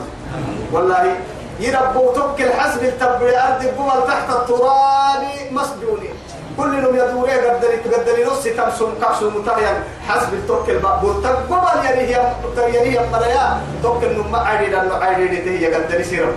والله 0.73 1.17
يربو 1.61 2.13
تبكي 2.13 2.45
الحسب 2.45 2.83
التبري 2.85 3.37
أرض 3.39 3.63
تحت 4.09 4.31
التراب 4.31 5.23
مسجونين 5.51 6.16
كل 6.57 6.75
يوم 6.85 6.95
يدوري 6.97 7.33
قدري 7.33 7.77
تقدري 7.77 8.25
نص 8.25 8.43
تمسم 8.45 8.91
كاسو 9.03 9.31
متايا 9.31 9.83
حسب 10.09 10.35
التوكل 10.35 10.83
مقبول 10.83 11.23
تقبل 11.23 11.85
يعني 11.85 12.01
هي 12.01 12.33
يعني 12.57 12.91
هي 12.91 12.99
قرايا 12.99 13.61
توكل 13.83 14.13
نم 14.19 14.37
عادي 14.37 14.67
لأنه 14.67 14.95
عادي 14.95 15.27
دي 15.27 15.59
هي 15.59 15.75
قدري 15.75 16.05
سيرم 16.05 16.33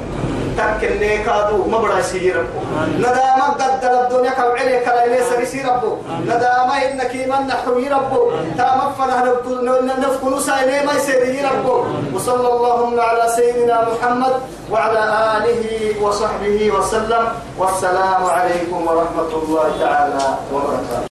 تكل 0.59 0.99
نيكادو 0.99 1.57
ما 1.71 1.77
بدا 1.77 2.01
سيرم 2.01 2.47
ندام 2.99 3.41
قدر 3.59 3.93
الدنيا 4.01 4.31
كوعلي 4.35 4.79
كلا 4.85 5.07
ليس 5.07 5.31
سيربو 5.51 5.91
ندام 6.27 6.69
إنك 6.71 7.13
من 7.31 7.47
نحوي 7.47 7.87
ربو. 7.87 8.31
تام 8.57 8.79
فنا 8.97 9.17
نفكن 10.03 10.39
سايني 10.39 10.85
ما 10.85 10.93
يسير 10.93 11.49
ربو. 11.51 11.75
وصلى 12.13 12.47
اللهم 12.47 12.99
على 12.99 13.25
سيدنا 13.35 13.87
محمد 13.89 14.33
وعلى 14.71 15.03
آله 15.37 15.63
وصحبه 16.03 16.71
وسلم. 16.75 17.25
والسلام 17.59 18.23
عليكم 18.25 18.79
ورحمة 18.87 19.31
الله 19.41 19.67
تعالى 19.79 20.25
وبركاته. 20.53 21.08